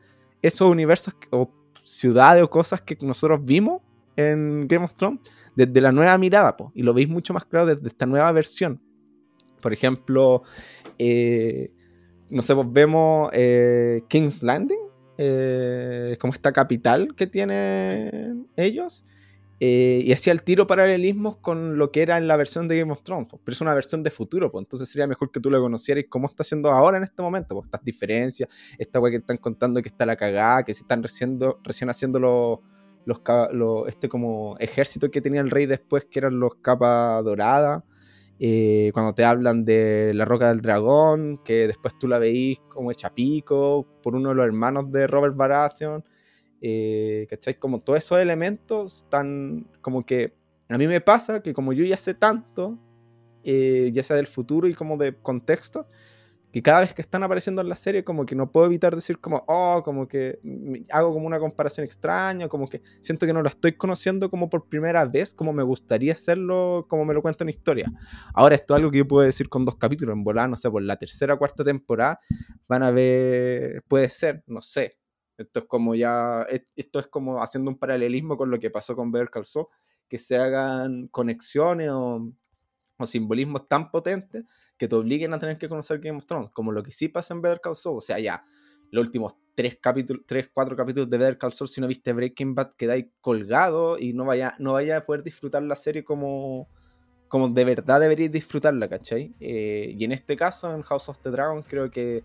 esos 0.41 0.71
universos 0.71 1.13
o 1.29 1.53
ciudades 1.83 2.41
o 2.41 2.49
cosas 2.49 2.81
que 2.81 2.97
nosotros 3.01 3.39
vimos 3.43 3.83
en 4.15 4.67
Game 4.67 4.85
of 4.85 4.93
Thrones 4.95 5.21
desde 5.55 5.81
la 5.81 5.91
nueva 5.91 6.17
mirada, 6.17 6.55
y 6.73 6.83
lo 6.83 6.93
veis 6.93 7.09
mucho 7.09 7.33
más 7.33 7.45
claro 7.45 7.65
desde 7.65 7.87
esta 7.87 8.05
nueva 8.05 8.31
versión. 8.31 8.81
Por 9.61 9.73
ejemplo, 9.73 10.43
eh, 10.97 11.71
no 12.29 12.41
sé, 12.41 12.55
pues 12.55 12.67
vemos 12.71 13.29
eh, 13.33 14.03
King's 14.07 14.41
Landing, 14.41 14.79
eh, 15.17 16.15
como 16.19 16.31
esta 16.31 16.53
capital 16.53 17.13
que 17.15 17.27
tienen 17.27 18.47
ellos, 18.55 19.03
y 19.61 20.13
hacía 20.13 20.31
el 20.31 20.43
tiro 20.43 20.65
paralelismos 20.65 21.35
con 21.35 21.77
lo 21.77 21.91
que 21.91 22.01
era 22.01 22.17
en 22.17 22.27
la 22.27 22.37
versión 22.37 22.69
de 22.69 22.79
Game 22.79 22.93
of 22.93 23.03
Thrones, 23.03 23.27
pero 23.43 23.53
es 23.53 23.59
una 23.59 23.73
versión 23.73 24.01
de 24.01 24.09
futuro, 24.09 24.49
pues 24.49 24.63
entonces 24.63 24.87
sería 24.87 25.05
mejor 25.05 25.29
que 25.29 25.41
tú 25.41 25.51
lo 25.51 25.61
conocieras 25.61 26.05
cómo 26.07 26.27
está 26.27 26.43
haciendo 26.43 26.71
ahora 26.71 26.95
en 26.95 27.03
este 27.03 27.21
momento, 27.21 27.61
estas 27.61 27.83
diferencias, 27.83 28.47
esta 28.77 29.01
wea 29.01 29.11
que 29.11 29.17
están 29.17 29.35
contando 29.35 29.81
que 29.81 29.89
está 29.89 30.05
la 30.05 30.15
cagada, 30.15 30.63
que 30.63 30.73
se 30.73 30.83
están 30.83 31.03
recién, 31.03 31.37
recién 31.61 31.89
haciendo 31.89 32.19
los 32.19 32.59
los, 33.05 33.87
este 33.87 34.09
como 34.09 34.57
ejército 34.59 35.09
que 35.11 35.21
tenía 35.21 35.41
el 35.41 35.49
rey 35.49 35.65
después, 35.65 36.05
que 36.05 36.19
eran 36.19 36.39
los 36.39 36.55
capas 36.55 37.23
doradas. 37.23 37.83
Eh, 38.41 38.91
cuando 38.93 39.13
te 39.13 39.25
hablan 39.25 39.65
de 39.65 40.13
la 40.13 40.23
roca 40.23 40.47
del 40.47 40.61
dragón, 40.61 41.41
que 41.43 41.67
después 41.67 41.97
tú 41.99 42.07
la 42.07 42.19
veís 42.19 42.59
como 42.69 42.91
hecha 42.91 43.13
pico 43.13 43.85
por 44.01 44.15
uno 44.15 44.29
de 44.29 44.35
los 44.35 44.45
hermanos 44.45 44.91
de 44.91 45.07
Robert 45.07 45.35
Baratheon. 45.35 46.03
Eh, 46.61 47.27
¿Cachai? 47.29 47.59
Como 47.59 47.81
todos 47.81 47.99
esos 47.99 48.19
elementos 48.19 49.03
están 49.03 49.67
como 49.81 50.05
que 50.05 50.33
a 50.69 50.77
mí 50.77 50.87
me 50.87 51.01
pasa 51.01 51.41
que 51.41 51.53
como 51.53 51.73
yo 51.73 51.83
ya 51.83 51.97
sé 51.97 52.13
tanto, 52.13 52.77
eh, 53.43 53.89
ya 53.93 54.03
sea 54.03 54.15
del 54.15 54.27
futuro 54.27 54.67
y 54.67 54.73
como 54.73 54.97
de 54.97 55.15
contexto, 55.15 55.87
que 56.51 56.63
cada 56.63 56.81
vez 56.81 56.93
que 56.93 57.01
están 57.01 57.23
apareciendo 57.23 57.61
en 57.61 57.69
la 57.69 57.75
serie, 57.75 58.03
como 58.03 58.25
que 58.25 58.35
no 58.35 58.51
puedo 58.51 58.65
evitar 58.65 58.95
decir 58.95 59.19
como, 59.19 59.43
oh, 59.47 59.81
como 59.83 60.07
que 60.07 60.39
hago 60.91 61.13
como 61.13 61.27
una 61.27 61.39
comparación 61.39 61.85
extraña, 61.85 62.47
como 62.47 62.67
que 62.67 62.81
siento 63.01 63.27
que 63.27 63.33
no 63.33 63.43
la 63.43 63.49
estoy 63.49 63.73
conociendo 63.73 64.31
como 64.31 64.49
por 64.49 64.67
primera 64.67 65.05
vez, 65.05 65.33
como 65.33 65.53
me 65.53 65.61
gustaría 65.61 66.13
hacerlo, 66.13 66.87
como 66.89 67.05
me 67.05 67.13
lo 67.13 67.21
cuento 67.21 67.43
en 67.43 67.49
historia. 67.49 67.91
Ahora, 68.33 68.55
esto 68.55 68.73
es 68.73 68.77
algo 68.77 68.89
que 68.89 68.97
yo 68.99 69.07
puedo 69.07 69.25
decir 69.25 69.47
con 69.47 69.63
dos 69.63 69.75
capítulos, 69.75 70.13
en 70.13 70.23
volar, 70.23 70.49
no 70.49 70.57
sé, 70.57 70.71
por 70.71 70.81
la 70.81 70.97
tercera 70.97 71.35
o 71.35 71.37
cuarta 71.37 71.63
temporada, 71.63 72.19
van 72.67 72.81
a 72.81 72.89
ver, 72.89 73.83
puede 73.87 74.09
ser, 74.09 74.43
no 74.47 74.61
sé. 74.61 74.97
Esto 75.37 75.59
es 75.59 75.65
como 75.65 75.93
ya, 75.93 76.45
e, 76.49 76.65
esto 76.75 76.99
es 76.99 77.07
como 77.07 77.41
haciendo 77.43 77.69
un 77.69 77.77
paralelismo 77.77 78.37
con 78.37 78.49
lo 78.49 78.59
que 78.59 78.71
pasó 78.71 78.95
con 78.95 79.11
Bear 79.11 79.29
Call 79.29 79.45
que 80.09 80.17
se 80.17 80.35
hagan 80.35 81.07
conexiones 81.09 81.91
o, 81.91 82.33
o 82.97 83.05
simbolismos 83.05 83.67
tan 83.67 83.91
potentes 83.91 84.43
que 84.79 84.87
te 84.87 84.95
obliguen 84.95 85.33
a 85.33 85.39
tener 85.39 85.57
que 85.57 85.69
conocer 85.69 85.99
Game 85.99 86.17
of 86.17 86.25
Thrones, 86.25 86.49
como 86.51 86.71
lo 86.71 86.81
que 86.81 86.91
sí 86.91 87.09
pasa 87.09 87.33
en 87.33 87.41
Better 87.41 87.59
Call 87.61 87.75
Saul. 87.75 87.97
O 87.97 88.01
sea, 88.01 88.17
ya 88.17 88.43
los 88.89 89.03
últimos 89.03 89.35
tres 89.53 89.77
capítulos, 89.79 90.23
tres, 90.25 90.49
cuatro 90.51 90.75
capítulos 90.75 91.09
de 91.09 91.17
Better 91.17 91.37
Call 91.37 91.53
Saul, 91.53 91.67
si 91.67 91.81
no 91.81 91.87
viste 91.87 92.13
Breaking 92.13 92.55
Bad, 92.55 92.71
quedáis 92.73 93.07
colgado 93.19 93.99
y 93.99 94.13
no 94.13 94.25
vaya, 94.25 94.55
no 94.57 94.73
vaya 94.73 94.97
a 94.97 95.05
poder 95.05 95.21
disfrutar 95.21 95.61
la 95.63 95.75
serie 95.75 96.03
como, 96.03 96.69
como 97.27 97.49
de 97.49 97.65
verdad 97.65 97.99
deberíais 97.99 98.31
disfrutarla, 98.31 98.87
¿cachai? 98.87 99.35
Eh, 99.41 99.93
y 99.97 100.03
en 100.05 100.13
este 100.13 100.37
caso, 100.37 100.73
en 100.73 100.81
House 100.81 101.09
of 101.09 101.19
the 101.19 101.29
Dragon, 101.29 101.61
creo 101.61 101.91
que 101.91 102.23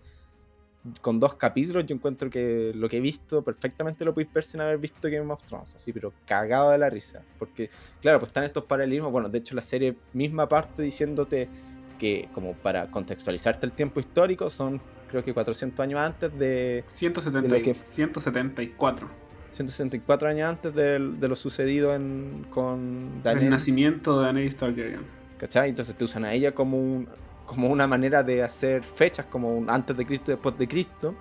con 1.01 1.19
dos 1.19 1.35
capítulos 1.35 1.85
yo 1.85 1.95
encuentro 1.95 2.29
que 2.29 2.71
lo 2.73 2.87
que 2.87 2.97
he 2.97 3.01
visto 3.01 3.43
perfectamente 3.43 4.05
lo 4.05 4.13
podéis 4.13 4.31
ver 4.31 4.43
sin 4.43 4.61
haber 4.61 4.77
visto 4.77 5.09
Game 5.09 5.31
of 5.33 5.43
Thrones, 5.43 5.75
así, 5.75 5.91
pero 5.91 6.13
cagado 6.25 6.71
de 6.71 6.77
la 6.77 6.89
risa. 6.89 7.21
Porque, 7.37 7.69
claro, 8.01 8.19
pues 8.19 8.29
están 8.29 8.45
estos 8.45 8.63
paralelismos. 8.63 9.11
Bueno, 9.11 9.27
de 9.27 9.39
hecho, 9.39 9.55
la 9.55 9.61
serie 9.61 9.97
misma 10.13 10.47
parte 10.47 10.83
diciéndote 10.83 11.49
que 11.97 12.29
como 12.33 12.53
para 12.53 12.91
contextualizarte 12.91 13.65
el 13.65 13.73
tiempo 13.73 13.99
histórico 13.99 14.49
son 14.49 14.81
creo 15.09 15.23
que 15.23 15.33
400 15.33 15.79
años 15.79 15.99
antes 15.99 16.37
de... 16.37 16.83
170, 16.87 17.73
174. 17.83 19.09
164 19.51 20.27
años 20.27 20.49
antes 20.49 20.75
de, 20.75 20.99
lo 20.99 21.35
sucedido 21.35 21.95
en, 21.95 22.45
con 22.49 23.21
El 23.23 23.49
nacimiento 23.49 24.19
de 24.19 24.25
Daenerys 24.25 24.57
Targaryen. 24.57 25.05
¿Cachai? 25.37 25.69
Entonces 25.69 25.95
te 25.95 26.03
usan 26.03 26.25
a 26.25 26.33
ella 26.33 26.53
como, 26.53 26.77
un, 26.77 27.07
como 27.45 27.69
una 27.69 27.87
manera 27.87 28.23
de 28.23 28.43
hacer 28.43 28.83
fechas, 28.83 29.25
como 29.27 29.55
un 29.55 29.69
antes 29.69 29.95
de 29.95 30.05
Cristo 30.05 30.31
y 30.31 30.35
después 30.35 30.57
de 30.57 30.67
Cristo, 30.67 31.15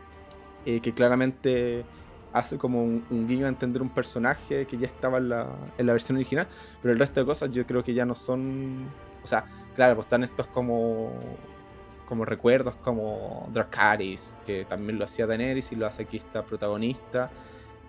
eh, 0.67 0.81
que 0.81 0.93
claramente 0.93 1.85
hace 2.33 2.59
como 2.59 2.83
un, 2.83 3.05
un, 3.11 3.29
guiño 3.29 3.47
a 3.47 3.49
entender 3.49 3.81
un 3.81 3.91
personaje 3.91 4.67
que 4.67 4.77
ya 4.77 4.89
estaba 4.89 5.19
en 5.19 5.29
la, 5.29 5.49
en 5.79 5.87
la 5.87 5.93
versión 5.93 6.17
original, 6.17 6.49
pero 6.83 6.93
el 6.93 6.99
resto 6.99 7.21
de 7.21 7.27
cosas 7.27 7.53
yo 7.53 7.65
creo 7.65 7.85
que 7.85 7.95
ya 7.95 8.05
no 8.05 8.17
son... 8.17 8.89
O 9.23 9.27
sea, 9.27 9.45
claro, 9.75 9.95
pues 9.97 10.07
están 10.07 10.25
estos 10.25 10.47
como 10.49 11.13
como 12.07 12.25
recuerdos 12.25 12.75
como 12.77 13.49
Dracarys, 13.53 14.39
que 14.45 14.65
también 14.67 14.99
lo 14.99 15.05
hacía 15.05 15.27
Daenerys 15.27 15.73
y 15.73 15.77
lo 15.77 15.87
hace 15.87 16.03
aquí 16.03 16.19
esta 16.19 16.45
protagonista. 16.45 17.31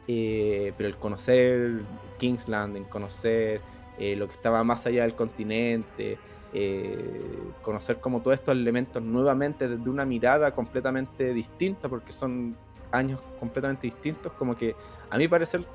Eh, 0.07 0.71
pero 0.77 0.87
el 0.87 0.97
conocer 0.97 1.81
Kingsland, 2.17 2.77
el 2.77 2.87
conocer 2.87 3.61
eh, 3.97 4.15
lo 4.15 4.27
que 4.27 4.33
estaba 4.33 4.63
más 4.63 4.85
allá 4.85 5.01
del 5.01 5.15
continente, 5.15 6.17
eh, 6.53 7.39
conocer 7.61 7.99
como 7.99 8.21
todos 8.21 8.35
estos 8.35 8.55
elementos 8.55 9.01
nuevamente 9.01 9.67
desde 9.67 9.89
una 9.89 10.05
mirada 10.05 10.53
completamente 10.53 11.33
distinta, 11.33 11.89
porque 11.89 12.11
son 12.11 12.55
años 12.91 13.19
completamente 13.39 13.87
distintos, 13.87 14.31
como 14.33 14.55
que 14.55 14.75
a 15.09 15.17
mí 15.17 15.27
parecer 15.27 15.65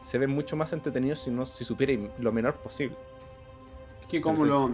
se 0.00 0.18
ve 0.18 0.26
mucho 0.26 0.54
más 0.54 0.72
entretenido 0.72 1.16
si 1.16 1.30
no 1.30 1.46
si 1.46 1.64
supiera 1.64 1.94
lo 2.18 2.30
menor 2.30 2.54
posible. 2.56 2.96
Es 4.02 4.06
que 4.06 4.20
como 4.20 4.44
lo, 4.44 4.70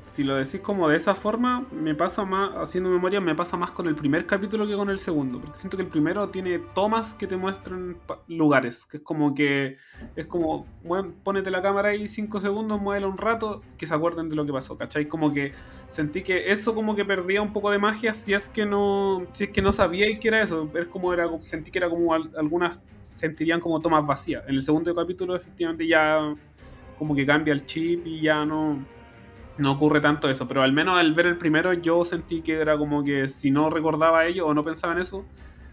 si 0.00 0.24
lo 0.24 0.34
decís 0.36 0.60
como 0.60 0.88
de 0.88 0.96
esa 0.96 1.14
forma, 1.14 1.66
me 1.70 1.94
pasa 1.94 2.24
más, 2.24 2.50
haciendo 2.56 2.90
memoria, 2.90 3.20
me 3.20 3.34
pasa 3.34 3.56
más 3.56 3.70
con 3.72 3.86
el 3.86 3.94
primer 3.94 4.26
capítulo 4.26 4.66
que 4.66 4.74
con 4.74 4.88
el 4.88 4.98
segundo. 4.98 5.40
Porque 5.40 5.58
siento 5.58 5.76
que 5.76 5.82
el 5.82 5.88
primero 5.88 6.28
tiene 6.30 6.58
tomas 6.58 7.14
que 7.14 7.26
te 7.26 7.36
muestran 7.36 7.98
lugares. 8.28 8.86
Que 8.86 8.98
es 8.98 9.02
como 9.02 9.34
que, 9.34 9.76
es 10.14 10.26
como, 10.26 10.66
bueno, 10.82 11.12
ponete 11.22 11.50
la 11.50 11.62
cámara 11.62 11.90
ahí 11.90 12.08
5 12.08 12.40
segundos, 12.40 12.80
muévela 12.80 13.08
un 13.08 13.18
rato, 13.18 13.62
que 13.76 13.86
se 13.86 13.94
acuerden 13.94 14.28
de 14.28 14.36
lo 14.36 14.46
que 14.46 14.52
pasó, 14.52 14.78
¿cachai? 14.78 15.06
Como 15.06 15.30
que 15.30 15.52
sentí 15.88 16.22
que 16.22 16.50
eso 16.50 16.74
como 16.74 16.94
que 16.94 17.04
perdía 17.04 17.42
un 17.42 17.52
poco 17.52 17.70
de 17.70 17.78
magia 17.78 18.14
si 18.14 18.32
es 18.32 18.48
que 18.48 18.64
no, 18.64 19.26
si 19.32 19.44
es 19.44 19.50
que 19.50 19.62
no 19.62 19.72
sabía 19.72 20.06
que 20.18 20.28
era 20.28 20.42
eso. 20.42 20.70
Es 20.74 20.88
como 20.88 21.12
era, 21.12 21.28
sentí 21.40 21.70
que 21.70 21.78
era 21.78 21.90
como 21.90 22.14
algunas 22.14 22.76
sentirían 23.02 23.60
como 23.60 23.80
tomas 23.80 24.06
vacías. 24.06 24.44
En 24.48 24.54
el 24.54 24.62
segundo 24.62 24.94
capítulo 24.94 25.36
efectivamente 25.36 25.86
ya 25.86 26.34
como 26.98 27.14
que 27.14 27.26
cambia 27.26 27.52
el 27.52 27.66
chip 27.66 28.06
y 28.06 28.22
ya 28.22 28.44
no 28.44 28.95
no 29.58 29.72
ocurre 29.72 30.00
tanto 30.00 30.28
eso, 30.28 30.46
pero 30.46 30.62
al 30.62 30.72
menos 30.72 30.98
al 30.98 31.14
ver 31.14 31.26
el 31.26 31.38
primero 31.38 31.72
yo 31.72 32.04
sentí 32.04 32.42
que 32.42 32.54
era 32.54 32.76
como 32.76 33.02
que 33.02 33.28
si 33.28 33.50
no 33.50 33.70
recordaba 33.70 34.26
ello 34.26 34.46
o 34.46 34.54
no 34.54 34.62
pensaba 34.62 34.92
en 34.92 35.00
eso, 35.00 35.24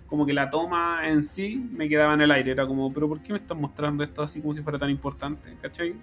como 0.08 0.26
que 0.26 0.34
la 0.34 0.50
toma 0.50 1.08
en 1.08 1.24
sí 1.24 1.68
me 1.72 1.90
quedaba 1.90 2.14
en 2.14 2.22
el 2.22 2.32
aire, 2.32 2.52
era 2.52 2.68
como, 2.68 2.94
pero 2.94 3.08
¿por 3.08 3.22
qué 3.22 3.34
me 3.34 3.40
están 3.40 3.60
mostrando 3.60 4.04
esto 4.04 4.22
así 4.22 4.42
como 4.42 4.54
si 4.54 4.62
fuera 4.62 4.78
tan 4.78 4.90
importante? 4.90 5.56
¿Cachai? 5.62 5.96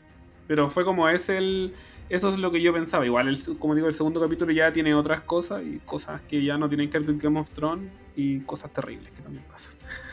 Pero 0.47 0.69
fue 0.69 0.85
como 0.85 1.09
es 1.09 1.29
el... 1.29 1.75
Eso 2.09 2.29
es 2.29 2.37
lo 2.37 2.51
que 2.51 2.61
yo 2.61 2.73
pensaba. 2.73 3.07
Igual, 3.07 3.29
el, 3.29 3.59
como 3.59 3.77
digo, 3.77 3.87
el 3.87 3.95
segundo 3.95 4.21
capítulo 4.21 4.51
ya 4.51 4.73
tiene 4.73 4.97
otras 4.97 5.21
cosas 5.21 5.63
y 5.65 5.79
cosas 5.85 6.23
que 6.23 6.43
ya 6.43 6.59
no 6.59 6.69
tienen 6.69 6.91
que 6.91 6.99
ver 6.99 7.07
con 7.07 7.19
Game 7.19 7.39
of 7.39 7.51
Thrones 7.51 7.89
y 8.17 8.41
cosas 8.41 8.73
terribles 8.73 9.13
que 9.13 9.23
también 9.23 9.45
pasan. 9.49 9.77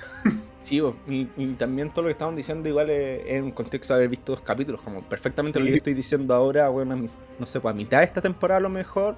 Sí, 0.68 0.84
y, 1.08 1.54
también 1.54 1.92
todo 1.92 2.02
lo 2.02 2.08
que 2.10 2.12
estaban 2.12 2.36
diciendo 2.36 2.68
igual 2.68 2.90
es 2.90 3.26
en 3.26 3.46
un 3.46 3.52
contexto 3.52 3.94
de 3.94 4.00
haber 4.00 4.10
visto 4.10 4.34
dos 4.34 4.42
capítulos, 4.42 4.82
como 4.82 5.02
perfectamente 5.02 5.62
lo 5.62 5.66
que 5.66 5.76
estoy 5.76 5.94
diciendo 5.94 6.36
ahora, 6.36 6.68
bueno, 6.68 7.08
no 7.40 7.46
sé, 7.46 7.62
pues 7.62 7.74
a 7.74 7.74
mitad 7.74 8.00
de 8.00 8.04
esta 8.04 8.22
temporada 8.22 8.58
a 8.58 8.60
lo 8.60 8.68
mejor 8.68 9.16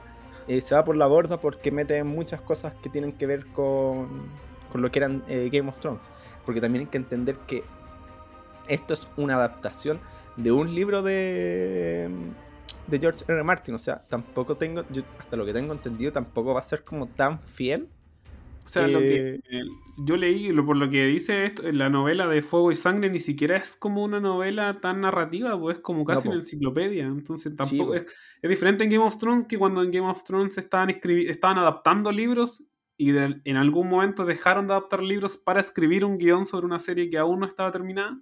eh, 0.48 0.62
se 0.62 0.76
va 0.76 0.84
por 0.84 0.96
la 0.96 1.08
borda 1.08 1.42
porque 1.42 1.72
mete 1.72 2.04
muchas 2.04 2.40
cosas 2.40 2.76
que 2.76 2.90
tienen 2.90 3.14
que 3.14 3.26
ver 3.26 3.48
con, 3.48 4.28
con 4.72 4.84
lo 4.84 4.92
que 4.92 5.00
eran 5.00 5.24
eh, 5.28 5.50
Game 5.52 5.68
of 5.68 5.80
Thrones. 5.80 6.02
Porque 6.46 6.62
también 6.62 6.84
hay 6.84 6.92
que 6.92 6.98
entender 6.98 7.36
que 7.48 7.64
esto 8.68 8.94
es 8.94 9.08
una 9.18 9.34
adaptación 9.34 10.00
de 10.36 10.52
un 10.52 10.76
libro 10.76 11.02
de, 11.02 12.12
de 12.86 13.00
George 13.00 13.26
R. 13.28 13.44
Martin, 13.44 13.74
o 13.74 13.80
sea, 13.80 14.04
tampoco 14.08 14.56
tengo, 14.56 14.84
yo, 14.92 15.02
hasta 15.18 15.36
lo 15.36 15.48
que 15.48 15.54
tengo 15.54 15.74
entendido, 15.74 16.12
tampoco 16.12 16.54
va 16.54 16.60
a 16.60 16.64
ser 16.64 16.84
como 16.84 17.08
tan 17.08 17.40
fiel 17.40 17.90
o 18.70 18.72
sea, 18.72 18.88
lo 18.88 19.00
que 19.00 19.42
eh, 19.50 19.64
yo 19.98 20.16
leí, 20.16 20.54
por 20.54 20.78
lo 20.78 20.92
que 20.92 21.08
dice 21.08 21.44
esto, 21.46 21.64
la 21.72 21.90
novela 21.90 22.28
de 22.28 22.44
Fuego 22.44 22.72
y 22.72 22.76
Sangre 22.76 23.10
ni 23.10 23.20
siquiera 23.20 23.58
es 23.58 23.76
como 23.76 24.04
una 24.04 24.20
novela 24.20 24.76
tan 24.76 25.02
narrativa, 25.02 25.60
pues 25.60 25.78
es 25.78 25.84
como 25.84 26.06
casi 26.06 26.28
una 26.28 26.38
enciclopedia. 26.38 27.06
Entonces 27.06 27.56
tampoco 27.56 27.96
es, 27.96 28.06
es, 28.44 28.50
diferente 28.50 28.84
en 28.84 28.92
Game 28.92 29.04
of 29.04 29.18
Thrones 29.18 29.48
que 29.48 29.58
cuando 29.58 29.82
en 29.82 29.90
Game 29.90 30.08
of 30.08 30.24
Thrones 30.24 30.60
estaban, 30.60 30.92
estaban 30.92 31.58
adaptando 31.58 32.12
libros 32.12 32.64
y 32.96 33.10
en 33.18 33.58
algún 33.58 33.90
momento 33.90 34.24
dejaron 34.24 34.68
de 34.68 34.74
adaptar 34.74 35.02
libros 35.02 35.36
para 35.36 35.62
escribir 35.62 36.06
un 36.06 36.20
guion 36.20 36.46
sobre 36.46 36.68
una 36.68 36.78
serie 36.78 37.10
que 37.10 37.18
aún 37.18 37.40
no 37.40 37.48
estaba 37.48 37.72
terminada. 37.72 38.22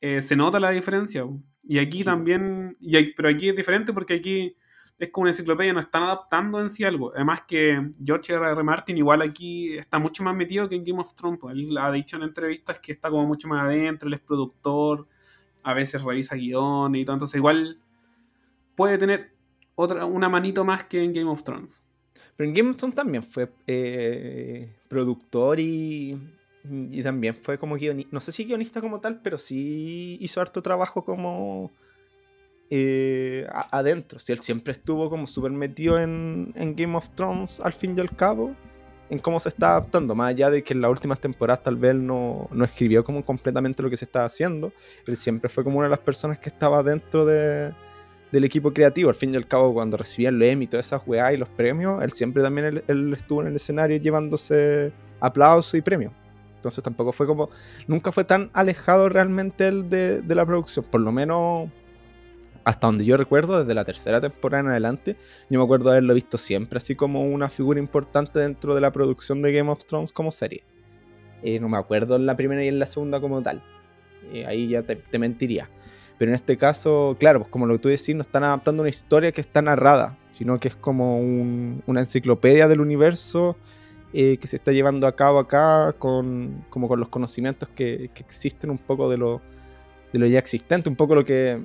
Eh, 0.00 0.20
se 0.20 0.34
nota 0.34 0.58
la 0.58 0.70
diferencia. 0.70 1.24
Y 1.62 1.78
aquí 1.78 2.02
también, 2.02 2.76
y 2.80 3.12
pero 3.12 3.28
aquí 3.28 3.50
es 3.50 3.54
diferente 3.54 3.92
porque 3.92 4.14
aquí 4.14 4.56
es 5.00 5.08
como 5.08 5.22
una 5.22 5.30
enciclopedia, 5.30 5.72
no 5.72 5.80
están 5.80 6.02
adaptando 6.02 6.60
en 6.60 6.68
sí 6.68 6.84
algo. 6.84 7.10
Además 7.14 7.40
que 7.48 7.90
George 8.04 8.34
R. 8.34 8.50
R. 8.50 8.62
Martin 8.62 8.98
igual 8.98 9.22
aquí 9.22 9.74
está 9.74 9.98
mucho 9.98 10.22
más 10.22 10.36
metido 10.36 10.68
que 10.68 10.74
en 10.74 10.84
Game 10.84 11.00
of 11.00 11.14
Thrones. 11.14 11.40
Pues. 11.40 11.54
Él 11.56 11.76
ha 11.78 11.90
dicho 11.90 12.18
en 12.18 12.24
entrevistas 12.24 12.78
que 12.78 12.92
está 12.92 13.08
como 13.08 13.26
mucho 13.26 13.48
más 13.48 13.64
adentro, 13.64 14.08
él 14.08 14.14
es 14.14 14.20
productor, 14.20 15.08
a 15.62 15.72
veces 15.72 16.02
revisa 16.02 16.36
guiones 16.36 17.00
y 17.00 17.04
todo. 17.06 17.14
Entonces 17.14 17.36
igual 17.36 17.78
puede 18.76 18.98
tener 18.98 19.32
otra, 19.74 20.04
una 20.04 20.28
manito 20.28 20.66
más 20.66 20.84
que 20.84 21.02
en 21.02 21.14
Game 21.14 21.30
of 21.30 21.42
Thrones. 21.44 21.86
Pero 22.36 22.46
en 22.50 22.54
Game 22.54 22.68
of 22.68 22.76
Thrones 22.76 22.94
también 22.94 23.22
fue 23.22 23.50
eh, 23.66 24.76
productor 24.86 25.60
y, 25.60 26.18
y 26.62 27.02
también 27.02 27.34
fue 27.36 27.56
como 27.56 27.76
guionista. 27.76 28.10
No 28.12 28.20
sé 28.20 28.32
si 28.32 28.44
guionista 28.44 28.82
como 28.82 29.00
tal, 29.00 29.22
pero 29.22 29.38
sí 29.38 30.18
hizo 30.20 30.42
harto 30.42 30.60
trabajo 30.60 31.06
como 31.06 31.70
eh, 32.70 33.48
adentro. 33.72 34.20
Si 34.20 34.30
él 34.32 34.38
siempre 34.38 34.72
estuvo 34.72 35.10
como 35.10 35.26
súper 35.26 35.50
metido 35.50 35.98
en, 35.98 36.52
Game 36.54 36.96
of 36.96 37.10
Thrones 37.10 37.60
al 37.60 37.72
fin 37.72 37.96
y 37.96 38.00
al 38.00 38.14
cabo, 38.14 38.54
en 39.10 39.18
cómo 39.18 39.40
se 39.40 39.48
está 39.48 39.70
adaptando. 39.70 40.14
Más 40.14 40.28
allá 40.28 40.50
de 40.50 40.62
que 40.62 40.72
en 40.72 40.80
las 40.80 40.90
últimas 40.90 41.18
temporadas 41.18 41.64
tal 41.64 41.74
vez 41.74 41.96
no, 41.96 42.48
no 42.52 42.64
escribió 42.64 43.02
como 43.02 43.24
completamente 43.24 43.82
lo 43.82 43.90
que 43.90 43.96
se 43.96 44.04
estaba 44.04 44.24
haciendo, 44.24 44.72
él 45.04 45.16
siempre 45.16 45.50
fue 45.50 45.64
como 45.64 45.78
una 45.78 45.86
de 45.86 45.90
las 45.90 45.98
personas 45.98 46.38
que 46.38 46.48
estaba 46.48 46.84
dentro 46.84 47.26
de, 47.26 47.72
del 48.30 48.44
equipo 48.44 48.72
creativo. 48.72 49.08
Al 49.08 49.16
fin 49.16 49.34
y 49.34 49.36
al 49.36 49.48
cabo, 49.48 49.74
cuando 49.74 49.96
recibía 49.96 50.28
el 50.28 50.40
Emmy 50.40 50.66
y 50.66 50.68
todas 50.68 50.86
esas 50.86 51.02
weas 51.04 51.34
y 51.34 51.38
los 51.38 51.48
premios, 51.48 52.00
él 52.04 52.12
siempre 52.12 52.40
también 52.40 52.82
él, 52.86 53.12
estuvo 53.14 53.42
en 53.42 53.48
el 53.48 53.56
escenario 53.56 53.96
llevándose 53.96 54.92
aplausos 55.18 55.74
y 55.74 55.82
premios. 55.82 56.12
Entonces 56.54 56.84
tampoco 56.84 57.10
fue 57.10 57.26
como. 57.26 57.50
Nunca 57.88 58.12
fue 58.12 58.22
tan 58.22 58.50
alejado 58.52 59.08
realmente 59.08 59.66
él 59.66 59.90
de 59.90 60.34
la 60.34 60.46
producción. 60.46 60.84
Por 60.84 61.00
lo 61.00 61.10
menos 61.10 61.70
hasta 62.64 62.86
donde 62.86 63.04
yo 63.04 63.16
recuerdo, 63.16 63.60
desde 63.60 63.74
la 63.74 63.84
tercera 63.84 64.20
temporada 64.20 64.60
en 64.62 64.68
adelante, 64.68 65.16
yo 65.48 65.58
me 65.58 65.64
acuerdo 65.64 65.90
haberlo 65.90 66.14
visto 66.14 66.38
siempre 66.38 66.76
así 66.76 66.94
como 66.94 67.22
una 67.22 67.48
figura 67.48 67.78
importante 67.78 68.38
dentro 68.38 68.74
de 68.74 68.80
la 68.80 68.92
producción 68.92 69.42
de 69.42 69.52
Game 69.52 69.70
of 69.70 69.84
Thrones 69.84 70.12
como 70.12 70.30
serie. 70.30 70.64
Eh, 71.42 71.58
no 71.58 71.68
me 71.68 71.78
acuerdo 71.78 72.16
en 72.16 72.26
la 72.26 72.36
primera 72.36 72.62
y 72.62 72.68
en 72.68 72.78
la 72.78 72.86
segunda 72.86 73.20
como 73.20 73.42
tal. 73.42 73.62
Eh, 74.32 74.44
ahí 74.46 74.68
ya 74.68 74.82
te, 74.82 75.18
mentiría. 75.18 75.68
Pero 76.18 76.30
en 76.30 76.34
este 76.34 76.58
caso, 76.58 77.16
claro, 77.18 77.40
pues 77.40 77.50
como 77.50 77.66
lo 77.66 77.74
que 77.74 77.80
tú 77.80 77.88
decís, 77.88 78.14
no 78.14 78.20
están 78.20 78.44
adaptando 78.44 78.82
una 78.82 78.90
historia 78.90 79.32
que 79.32 79.40
está 79.40 79.62
narrada, 79.62 80.18
sino 80.32 80.58
que 80.58 80.68
es 80.68 80.76
como 80.76 81.18
una 81.18 82.00
enciclopedia 82.00 82.68
del 82.68 82.80
universo 82.82 83.56
eh, 84.12 84.36
que 84.36 84.46
se 84.46 84.56
está 84.56 84.72
llevando 84.72 85.06
a 85.06 85.16
cabo 85.16 85.38
acá 85.38 85.94
con, 85.94 86.66
como 86.68 86.88
con 86.88 87.00
los 87.00 87.08
conocimientos 87.08 87.70
que, 87.70 88.10
que 88.12 88.22
existen 88.22 88.68
un 88.68 88.76
poco 88.76 89.08
de 89.08 89.16
lo, 89.16 89.40
de 90.12 90.18
lo 90.18 90.26
ya 90.26 90.38
existente, 90.38 90.90
un 90.90 90.96
poco 90.96 91.14
lo 91.14 91.24
que 91.24 91.62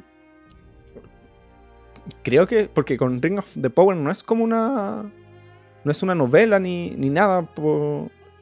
creo 2.24 2.48
que, 2.48 2.70
porque 2.72 2.98
con 2.98 3.22
Ring 3.22 3.40
of 3.40 3.52
the 3.60 3.70
Power 3.70 3.96
no 3.98 4.12
es 4.12 4.24
como 4.24 4.44
una, 4.44 5.04
no 5.84 5.92
es 5.92 6.04
una 6.04 6.16
novela 6.16 6.60
ni, 6.60 6.92
ni 6.92 7.10
nada 7.10 7.48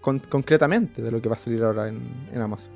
concretamente 0.02 1.02
de 1.02 1.12
lo 1.12 1.22
que 1.22 1.30
va 1.30 1.36
a 1.36 1.38
salir 1.38 1.64
ahora 1.64 1.88
en, 1.88 2.42
Amazon. 2.42 2.74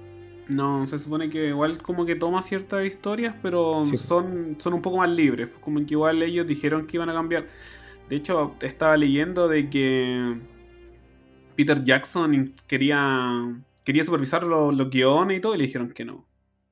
No, 0.50 0.88
se 0.88 0.98
supone 0.98 1.30
que 1.30 1.50
igual 1.50 1.82
como 1.82 2.06
que 2.06 2.16
toma 2.16 2.42
ciertas 2.42 2.86
historias, 2.86 3.36
pero 3.42 3.86
son, 3.86 4.56
son 4.60 4.74
un 4.74 4.82
poco 4.82 4.98
más 4.98 5.10
libres. 5.10 5.50
Como 5.60 5.86
que 5.86 5.94
igual 5.94 6.24
ellos 6.24 6.48
dijeron 6.48 6.88
que 6.88 6.98
iban 6.98 7.10
a 7.10 7.14
cambiar. 7.14 7.48
De 8.08 8.16
hecho, 8.16 8.56
estaba 8.62 8.96
leyendo 8.96 9.50
de 9.50 9.70
que 9.70 10.40
Peter 11.58 11.84
Jackson 11.84 12.54
quería, 12.66 13.58
quería 13.84 14.06
supervisar 14.06 14.44
los, 14.44 14.74
los 14.74 14.90
guiones 14.90 15.40
y 15.40 15.42
todo, 15.42 15.56
y 15.56 15.58
le 15.58 15.66
dijeron 15.66 15.90
que 15.90 16.06
no. 16.06 16.27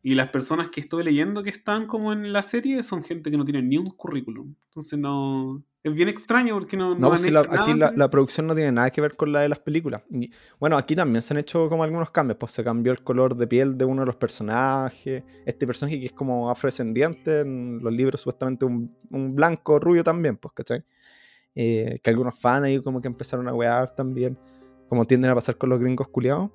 Y 0.08 0.14
las 0.14 0.30
personas 0.30 0.70
que 0.70 0.82
estuve 0.82 1.04
leyendo 1.04 1.42
que 1.42 1.50
están 1.50 1.88
como 1.88 2.14
en 2.14 2.32
la 2.32 2.44
serie 2.44 2.84
son 2.84 3.02
gente 3.02 3.32
que 3.32 3.38
no 3.38 3.44
tiene 3.44 3.64
ni 3.64 3.80
un 3.80 3.88
currículum. 3.88 4.54
Entonces 4.66 5.00
no... 5.00 5.64
Es 5.82 5.96
bien 5.96 6.10
extraño 6.10 6.54
porque 6.54 6.78
no, 6.78 6.94
no, 6.94 7.08
pues 7.08 7.24
han 7.24 7.30
hecho 7.30 7.44
la, 7.44 7.64
Aquí 7.64 7.74
la, 7.74 8.10
producción 8.12 8.46
no 8.46 8.54
tiene 8.54 8.72
nada 8.72 8.92
que 8.92 9.02
ver 9.02 9.16
con 9.16 9.32
la 9.32 9.40
de 9.40 9.50
las 9.50 9.58
películas. 9.58 10.04
Y, 10.12 10.30
bueno, 10.60 10.78
aquí 10.78 10.96
también 10.96 11.24
se 11.24 11.34
han 11.34 11.40
hecho 11.40 11.68
como 11.70 11.84
algunos 11.84 12.12
cambios. 12.12 12.38
Pues 12.38 12.52
se 12.52 12.64
cambió 12.64 12.92
el 12.92 13.02
color 13.02 13.36
de 13.36 13.48
piel 13.48 13.80
de 13.80 13.86
uno 13.86 14.04
de 14.04 14.06
los 14.06 14.16
personajes. 14.16 15.24
Este 15.44 15.66
personaje 15.66 16.00
que 16.00 16.06
es 16.06 16.14
como 16.14 16.52
afrodescendiente, 16.52 17.40
en 17.40 17.80
los 17.82 17.92
libros 17.92 18.22
supuestamente 18.22 18.64
un, 18.66 18.96
un 19.10 19.34
blanco 19.34 19.80
rubio 19.80 20.04
también, 20.04 20.38
pues, 20.38 20.54
¿cachai? 20.54 20.84
Eh, 21.56 22.00
que 22.04 22.12
algunos 22.12 22.40
fans 22.40 22.66
ahí 22.66 22.80
como 22.80 23.02
que 23.02 23.08
empezaron 23.08 23.48
a 23.48 23.56
wear 23.56 23.96
también. 23.96 24.38
Como 24.88 25.06
tienden 25.06 25.32
a 25.32 25.34
pasar 25.34 25.58
con 25.58 25.72
los 25.72 25.80
gringos 25.80 26.10
culiados. 26.10 26.52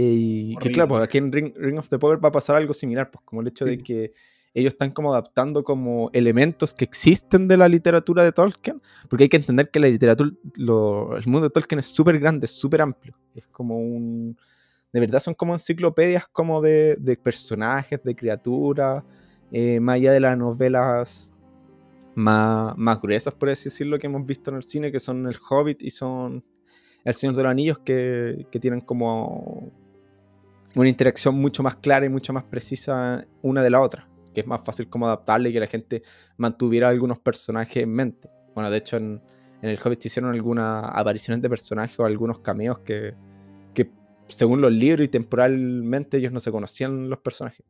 Y 0.00 0.56
que 0.58 0.70
claro, 0.70 0.90
pues 0.90 1.02
aquí 1.02 1.18
en 1.18 1.32
Ring, 1.32 1.76
of 1.76 1.88
the 1.88 1.98
Power 1.98 2.24
va 2.24 2.28
a 2.28 2.32
pasar 2.32 2.54
algo 2.54 2.72
similar, 2.72 3.10
pues 3.10 3.24
como 3.24 3.40
el 3.40 3.48
hecho 3.48 3.64
de 3.64 3.78
que 3.78 4.12
ellos 4.54 4.72
están 4.72 4.92
como 4.92 5.12
adaptando 5.12 5.64
como 5.64 6.08
elementos 6.12 6.72
que 6.72 6.84
existen 6.84 7.48
de 7.48 7.56
la 7.56 7.68
literatura 7.68 8.22
de 8.22 8.30
Tolkien, 8.30 8.80
porque 9.08 9.24
hay 9.24 9.28
que 9.28 9.38
entender 9.38 9.70
que 9.70 9.80
la 9.80 9.88
literatura, 9.88 10.30
el 10.56 11.26
mundo 11.26 11.42
de 11.42 11.50
Tolkien 11.50 11.80
es 11.80 11.86
súper 11.86 12.20
grande, 12.20 12.46
es 12.46 12.52
súper 12.52 12.80
amplio, 12.80 13.16
es 13.34 13.46
como 13.48 13.78
un... 13.78 14.36
De 14.92 15.00
verdad 15.00 15.20
son 15.20 15.34
como 15.34 15.52
enciclopedias 15.52 16.28
como 16.28 16.62
de, 16.62 16.96
de 16.96 17.16
personajes, 17.16 18.00
de 18.02 18.14
criaturas, 18.14 19.02
eh, 19.50 19.80
más 19.80 19.96
allá 19.96 20.12
de 20.12 20.20
las 20.20 20.38
novelas 20.38 21.32
más, 22.14 22.76
más 22.78 23.02
gruesas, 23.02 23.34
por 23.34 23.50
así 23.50 23.64
decirlo, 23.64 23.98
que 23.98 24.06
hemos 24.06 24.24
visto 24.24 24.50
en 24.50 24.58
el 24.58 24.62
cine, 24.62 24.92
que 24.92 25.00
son 25.00 25.26
El 25.26 25.36
Hobbit 25.50 25.82
y 25.82 25.90
son 25.90 26.44
El 27.04 27.14
Señor 27.14 27.34
de 27.34 27.42
los 27.42 27.50
Anillos, 27.50 27.78
que, 27.80 28.46
que 28.50 28.60
tienen 28.60 28.80
como 28.80 29.72
una 30.76 30.88
interacción 30.88 31.34
mucho 31.34 31.62
más 31.62 31.76
clara 31.76 32.06
y 32.06 32.08
mucho 32.08 32.32
más 32.32 32.44
precisa 32.44 33.26
una 33.42 33.62
de 33.62 33.70
la 33.70 33.80
otra, 33.80 34.08
que 34.34 34.40
es 34.40 34.46
más 34.46 34.64
fácil 34.64 34.88
como 34.88 35.06
adaptarle 35.06 35.50
y 35.50 35.52
que 35.52 35.60
la 35.60 35.66
gente 35.66 36.02
mantuviera 36.36 36.88
algunos 36.88 37.18
personajes 37.18 37.82
en 37.82 37.92
mente. 37.92 38.28
Bueno, 38.54 38.70
de 38.70 38.78
hecho 38.78 38.96
en, 38.96 39.20
el 39.62 39.78
Hobbit 39.82 40.00
se 40.00 40.08
hicieron 40.08 40.32
algunas 40.32 40.84
apariciones 40.92 41.42
de 41.42 41.48
personajes 41.48 41.98
o 41.98 42.04
algunos 42.04 42.40
cameos 42.40 42.78
que, 42.80 43.14
que 43.74 43.90
según 44.28 44.60
los 44.60 44.72
libros 44.72 45.04
y 45.04 45.08
temporalmente 45.08 46.18
ellos 46.18 46.32
no 46.32 46.40
se 46.40 46.52
conocían 46.52 47.10
los 47.10 47.18
personajes 47.18 47.64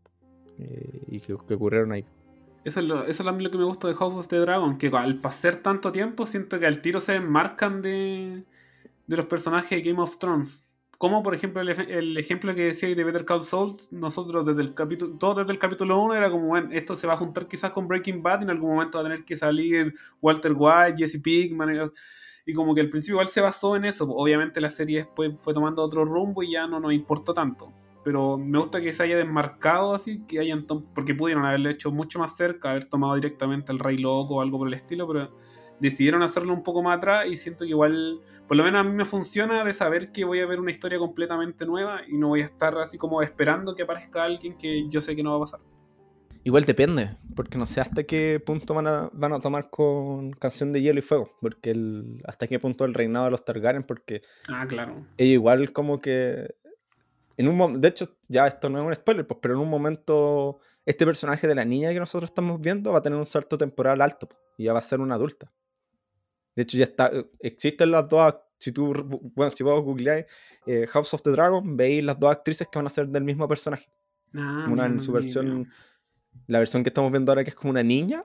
eh, 0.58 1.02
y 1.08 1.20
que, 1.20 1.32
ocurrieron 1.32 1.92
ahí. 1.92 2.04
Eso 2.64 2.80
es, 2.80 2.86
lo, 2.86 3.04
eso 3.04 3.22
es 3.22 3.42
lo 3.42 3.50
que 3.50 3.58
me 3.58 3.64
gusta 3.64 3.88
de 3.88 3.94
House 3.94 4.14
of 4.14 4.28
the 4.28 4.36
Dragon, 4.36 4.76
que 4.76 4.88
al 4.88 5.20
pasar 5.20 5.56
tanto 5.56 5.92
tiempo 5.92 6.26
siento 6.26 6.58
que 6.58 6.66
al 6.66 6.82
tiro 6.82 7.00
se 7.00 7.14
enmarcan 7.14 7.80
de, 7.80 8.44
de 9.06 9.16
los 9.16 9.26
personajes 9.26 9.70
de 9.70 9.88
Game 9.88 10.02
of 10.02 10.18
Thrones. 10.18 10.67
Como 10.98 11.22
por 11.22 11.32
ejemplo 11.32 11.62
el, 11.62 12.16
ejemplo 12.16 12.52
que 12.56 12.64
decía 12.64 12.92
de 12.92 13.04
Better 13.04 13.24
Call 13.24 13.42
Saul, 13.42 13.76
nosotros 13.92 14.44
desde 14.44 14.62
el 14.62 14.74
capítulo, 14.74 15.16
todo 15.16 15.36
desde 15.36 15.52
el 15.52 15.58
capítulo 15.60 16.02
1 16.02 16.16
era 16.16 16.28
como, 16.28 16.48
bueno, 16.48 16.70
esto 16.72 16.96
se 16.96 17.06
va 17.06 17.12
a 17.12 17.16
juntar 17.16 17.46
quizás 17.46 17.70
con 17.70 17.86
Breaking 17.86 18.20
Bad 18.20 18.40
y 18.40 18.44
en 18.44 18.50
algún 18.50 18.70
momento 18.70 18.98
va 18.98 19.02
a 19.02 19.08
tener 19.08 19.24
que 19.24 19.36
salir 19.36 19.94
Walter 20.20 20.52
White, 20.56 20.96
Jesse 20.98 21.20
Pinkman, 21.22 21.88
y 22.44 22.52
como 22.52 22.74
que 22.74 22.80
al 22.80 22.90
principio 22.90 23.14
igual 23.14 23.28
se 23.28 23.40
basó 23.40 23.76
en 23.76 23.84
eso. 23.84 24.08
Obviamente 24.10 24.60
la 24.60 24.70
serie 24.70 24.98
después 25.04 25.40
fue 25.40 25.54
tomando 25.54 25.84
otro 25.84 26.04
rumbo 26.04 26.42
y 26.42 26.52
ya 26.52 26.66
no 26.66 26.80
nos 26.80 26.92
importó 26.92 27.32
tanto. 27.32 27.72
Pero 28.02 28.36
me 28.36 28.58
gusta 28.58 28.80
que 28.80 28.92
se 28.92 29.04
haya 29.04 29.16
desmarcado 29.16 29.94
así, 29.94 30.24
que 30.26 30.40
hayan 30.40 30.66
porque 30.66 31.14
pudieron 31.14 31.44
haberlo 31.44 31.70
hecho 31.70 31.92
mucho 31.92 32.18
más 32.18 32.36
cerca, 32.36 32.70
haber 32.70 32.86
tomado 32.86 33.14
directamente 33.14 33.70
el 33.70 33.78
Rey 33.78 33.98
Loco 33.98 34.36
o 34.36 34.40
algo 34.40 34.58
por 34.58 34.66
el 34.66 34.74
estilo, 34.74 35.06
pero 35.06 35.30
decidieron 35.80 36.22
hacerlo 36.22 36.52
un 36.52 36.62
poco 36.62 36.82
más 36.82 36.98
atrás 36.98 37.26
y 37.26 37.36
siento 37.36 37.64
que 37.64 37.70
igual, 37.70 38.20
por 38.46 38.56
lo 38.56 38.64
menos 38.64 38.80
a 38.80 38.84
mí 38.84 38.92
me 38.92 39.04
funciona 39.04 39.64
de 39.64 39.72
saber 39.72 40.12
que 40.12 40.24
voy 40.24 40.40
a 40.40 40.46
ver 40.46 40.60
una 40.60 40.70
historia 40.70 40.98
completamente 40.98 41.66
nueva 41.66 42.00
y 42.08 42.16
no 42.16 42.28
voy 42.28 42.42
a 42.42 42.46
estar 42.46 42.76
así 42.78 42.98
como 42.98 43.22
esperando 43.22 43.74
que 43.74 43.82
aparezca 43.82 44.24
alguien 44.24 44.56
que 44.56 44.88
yo 44.88 45.00
sé 45.00 45.14
que 45.16 45.22
no 45.22 45.30
va 45.30 45.36
a 45.36 45.40
pasar. 45.40 45.60
Igual 46.44 46.64
depende, 46.64 47.16
porque 47.34 47.58
no 47.58 47.66
sé 47.66 47.80
hasta 47.80 48.04
qué 48.04 48.40
punto 48.44 48.72
van 48.72 48.86
a, 48.86 49.10
van 49.12 49.32
a 49.32 49.40
tomar 49.40 49.68
con 49.70 50.30
Canción 50.32 50.72
de 50.72 50.80
Hielo 50.80 51.00
y 51.00 51.02
Fuego, 51.02 51.36
porque 51.40 51.72
el, 51.72 52.22
hasta 52.24 52.46
qué 52.46 52.58
punto 52.58 52.84
el 52.84 52.94
reinado 52.94 53.26
de 53.26 53.32
los 53.32 53.44
Targaryen, 53.44 53.82
porque 53.82 54.22
ah, 54.48 54.64
claro. 54.66 55.04
ellos 55.16 55.34
igual 55.34 55.72
como 55.72 55.98
que 55.98 56.54
en 57.36 57.48
un 57.48 57.80
de 57.80 57.88
hecho 57.88 58.16
ya 58.28 58.46
esto 58.46 58.68
no 58.68 58.78
es 58.78 58.86
un 58.86 58.94
spoiler, 58.94 59.26
pues, 59.26 59.40
pero 59.42 59.54
en 59.54 59.60
un 59.60 59.68
momento 59.68 60.60
este 60.86 61.04
personaje 61.04 61.46
de 61.46 61.54
la 61.54 61.64
niña 61.66 61.92
que 61.92 62.00
nosotros 62.00 62.30
estamos 62.30 62.60
viendo 62.60 62.92
va 62.92 63.00
a 63.00 63.02
tener 63.02 63.18
un 63.18 63.26
salto 63.26 63.58
temporal 63.58 64.00
alto 64.00 64.28
y 64.56 64.64
ya 64.64 64.72
va 64.72 64.78
a 64.78 64.82
ser 64.82 65.00
una 65.00 65.16
adulta. 65.16 65.52
De 66.58 66.62
hecho, 66.62 66.76
ya 66.76 66.86
está. 66.86 67.06
Eh, 67.06 67.24
existen 67.38 67.92
las 67.92 68.08
dos. 68.08 68.34
Si 68.58 68.72
tú, 68.72 68.92
bueno, 69.36 69.54
si 69.54 69.62
vos 69.62 69.80
googleáis 69.80 70.26
eh, 70.66 70.88
House 70.88 71.14
of 71.14 71.22
the 71.22 71.30
Dragon, 71.30 71.76
veis 71.76 72.02
las 72.02 72.18
dos 72.18 72.32
actrices 72.32 72.66
que 72.66 72.80
van 72.80 72.88
a 72.88 72.90
ser 72.90 73.06
del 73.06 73.22
mismo 73.22 73.46
personaje. 73.46 73.88
Ah, 74.34 74.66
una 74.68 74.86
en 74.86 74.98
su 74.98 75.12
versión. 75.12 75.70
La 76.48 76.58
versión 76.58 76.82
que 76.82 76.88
estamos 76.88 77.12
viendo 77.12 77.30
ahora, 77.30 77.44
que 77.44 77.50
es 77.50 77.54
como 77.54 77.70
una 77.70 77.84
niña, 77.84 78.24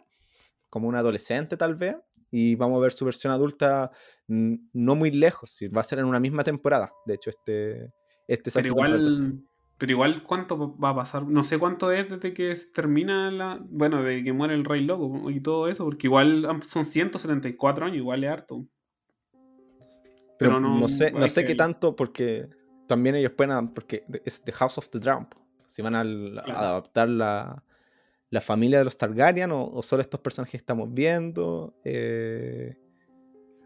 como 0.72 0.88
una 0.88 0.98
adolescente, 0.98 1.58
tal 1.58 1.76
vez. 1.76 1.96
Y 2.32 2.56
vamos 2.56 2.80
a 2.80 2.82
ver 2.82 2.94
su 2.94 3.06
versión 3.06 3.32
adulta 3.32 3.92
no 4.28 4.96
muy 4.96 5.12
lejos. 5.12 5.60
Va 5.66 5.82
a 5.82 5.84
ser 5.84 6.00
en 6.00 6.06
una 6.06 6.20
misma 6.20 6.44
temporada. 6.44 6.92
De 7.06 7.14
hecho, 7.14 7.30
este. 7.30 7.94
este 8.28 8.50
Pero 8.50 8.70
igual. 8.70 9.44
Pero 9.78 9.92
igual, 9.92 10.24
¿cuánto 10.24 10.78
va 10.78 10.90
a 10.90 10.96
pasar? 10.96 11.28
No 11.28 11.44
sé 11.44 11.58
cuánto 11.58 11.92
es 11.92 12.10
desde 12.10 12.34
que 12.34 12.54
termina 12.74 13.32
la. 13.32 13.60
Bueno, 13.62 14.04
de 14.04 14.24
que 14.24 14.32
muere 14.32 14.54
el 14.54 14.66
Rey 14.66 14.82
Loco 14.82 15.30
y 15.30 15.40
todo 15.40 15.68
eso, 15.68 15.84
porque 15.86 16.08
igual 16.08 16.48
son 16.64 16.86
174 16.86 17.86
años, 17.86 17.98
igual 17.98 18.24
es 18.24 18.30
harto. 18.30 18.66
Pero, 20.38 20.60
no, 20.60 20.88
sé, 20.88 21.12
no 21.12 21.28
sé 21.30 21.46
qué 21.46 21.56
tanto, 21.56 21.96
porque 21.96 22.50
también 22.88 23.16
ellos 23.16 23.32
pueden. 23.32 23.70
Porque 23.70 24.06
es 24.26 24.44
The 24.44 24.52
House 24.52 24.78
of 24.78 24.90
the 24.90 25.00
Drown. 25.00 25.28
Si 25.68 25.82
van 25.82 25.96
a, 25.96 26.02
adaptar 26.02 27.10
la, 27.10 27.64
la, 28.30 28.42
familia 28.42 28.78
de 28.78 28.86
los 28.86 28.98
Targaryen 28.98 29.52
o, 29.52 29.82
solo 29.82 30.02
estos 30.02 30.20
personajes 30.20 30.52
que 30.52 30.58
estamos 30.58 30.94
viendo. 30.94 31.74
Eh, 31.84 32.78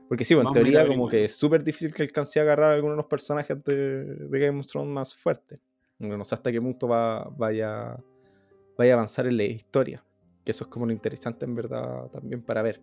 porque 0.08 0.24
sí, 0.24 0.36
bueno, 0.36 0.52
en 0.52 0.54
teoría, 0.54 0.88
como 0.88 1.10
que 1.10 1.26
es 1.26 1.36
súper 1.36 1.63
difícil 1.63 1.93
que 1.93 2.04
alcance 2.04 2.39
a 2.39 2.43
agarrar 2.43 2.72
a 2.72 2.76
algunos 2.76 2.93
de 2.93 2.98
los 2.98 3.08
personajes 3.08 3.62
de, 3.65 4.06
de 4.06 4.39
Game 4.39 4.60
of 4.60 4.67
Thrones 4.67 4.93
más 4.93 5.13
fuertes. 5.13 5.60
No 6.00 6.24
sé 6.24 6.36
hasta 6.36 6.52
qué 6.52 6.62
punto 6.62 6.88
va, 6.88 7.30
vaya, 7.36 7.98
vaya 8.78 8.94
a 8.94 8.96
avanzar 8.96 9.28
en 9.28 9.38
la 9.38 9.44
historia. 9.44 10.04
Que 10.46 10.52
eso 10.52 10.66
es 10.66 10.70
como 10.70 10.86
lo 10.86 10.92
interesante 10.92 11.46
en 11.46 11.56
verdad 11.56 12.08
también 12.12 12.42
para 12.42 12.62
ver. 12.62 12.82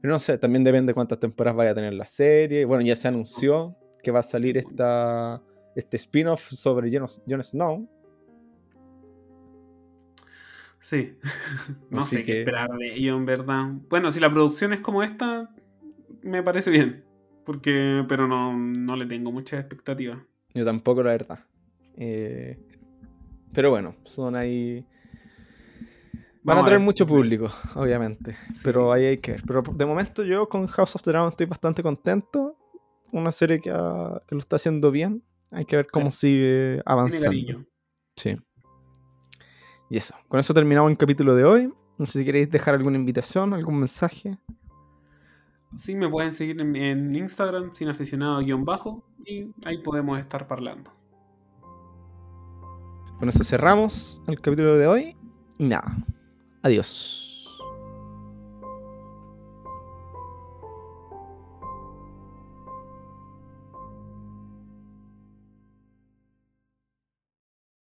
Pero 0.00 0.12
no 0.12 0.18
sé, 0.18 0.38
también 0.38 0.64
depende 0.64 0.90
de 0.90 0.94
cuántas 0.94 1.20
temporadas 1.20 1.56
vaya 1.56 1.70
a 1.70 1.74
tener 1.74 1.94
la 1.94 2.06
serie. 2.06 2.64
Bueno, 2.64 2.84
ya 2.84 2.96
se 2.96 3.08
anunció 3.08 3.76
que 4.02 4.10
va 4.10 4.20
a 4.20 4.24
salir 4.24 4.58
esta, 4.58 5.40
este 5.76 5.96
spin-off 5.96 6.48
sobre 6.48 6.90
Jon, 6.90 7.44
Snow. 7.44 7.88
Sí, 10.80 11.16
no 11.90 12.04
sé 12.04 12.24
qué 12.24 12.40
esperar 12.40 12.70
de 12.70 12.94
ello 12.94 13.16
en 13.16 13.26
verdad. 13.26 13.66
Bueno, 13.88 14.10
si 14.10 14.18
la 14.18 14.32
producción 14.32 14.72
es 14.72 14.80
como 14.80 15.04
esta, 15.04 15.54
me 16.22 16.42
parece 16.42 16.70
bien. 16.70 17.04
Porque, 17.44 18.04
pero 18.08 18.26
no, 18.26 18.56
no 18.56 18.96
le 18.96 19.06
tengo 19.06 19.30
muchas 19.30 19.60
expectativas. 19.60 20.18
Yo 20.54 20.64
tampoco, 20.64 21.02
la 21.02 21.12
verdad. 21.12 21.44
Eh, 21.96 22.58
pero 23.52 23.70
bueno, 23.70 23.94
son 24.04 24.36
ahí. 24.36 24.86
Van 26.42 26.58
a 26.58 26.64
traer 26.64 26.80
mucho 26.80 27.06
público, 27.06 27.48
obviamente. 27.74 28.36
Pero 28.64 28.92
ahí 28.92 29.04
hay 29.04 29.18
que 29.18 29.32
ver. 29.32 29.42
Pero 29.46 29.62
de 29.62 29.86
momento 29.86 30.24
yo 30.24 30.48
con 30.48 30.66
House 30.66 30.96
of 30.96 31.02
the 31.02 31.10
Dragon 31.10 31.28
estoy 31.28 31.46
bastante 31.46 31.82
contento. 31.82 32.56
Una 33.12 33.30
serie 33.30 33.60
que, 33.60 33.70
lo 33.70 34.38
está 34.38 34.56
haciendo 34.56 34.90
bien. 34.90 35.22
Hay 35.50 35.64
que 35.64 35.76
ver 35.76 35.86
cómo 35.86 36.10
sigue 36.10 36.82
avanzando. 36.84 37.66
Sí. 38.16 38.36
Y 39.90 39.98
eso. 39.98 40.14
Con 40.28 40.40
eso 40.40 40.54
terminamos 40.54 40.90
el 40.90 40.96
capítulo 40.96 41.34
de 41.34 41.44
hoy. 41.44 41.72
No 41.98 42.06
sé 42.06 42.20
si 42.20 42.24
queréis 42.24 42.50
dejar 42.50 42.74
alguna 42.74 42.96
invitación, 42.96 43.52
algún 43.52 43.78
mensaje. 43.78 44.38
Sí, 45.76 45.94
me 45.94 46.08
pueden 46.08 46.34
seguir 46.34 46.60
en, 46.60 46.74
en 46.74 47.14
Instagram, 47.14 47.74
sin 47.74 47.88
aficionado-bajo, 47.88 49.04
y 49.24 49.52
ahí 49.64 49.78
podemos 49.78 50.18
estar 50.18 50.46
hablando. 50.50 50.90
Con 53.22 53.28
eso 53.28 53.44
cerramos 53.44 54.20
el 54.26 54.40
capítulo 54.40 54.76
de 54.76 54.88
hoy. 54.88 55.16
Y 55.56 55.62
nada. 55.62 55.96
Adiós. 56.60 57.31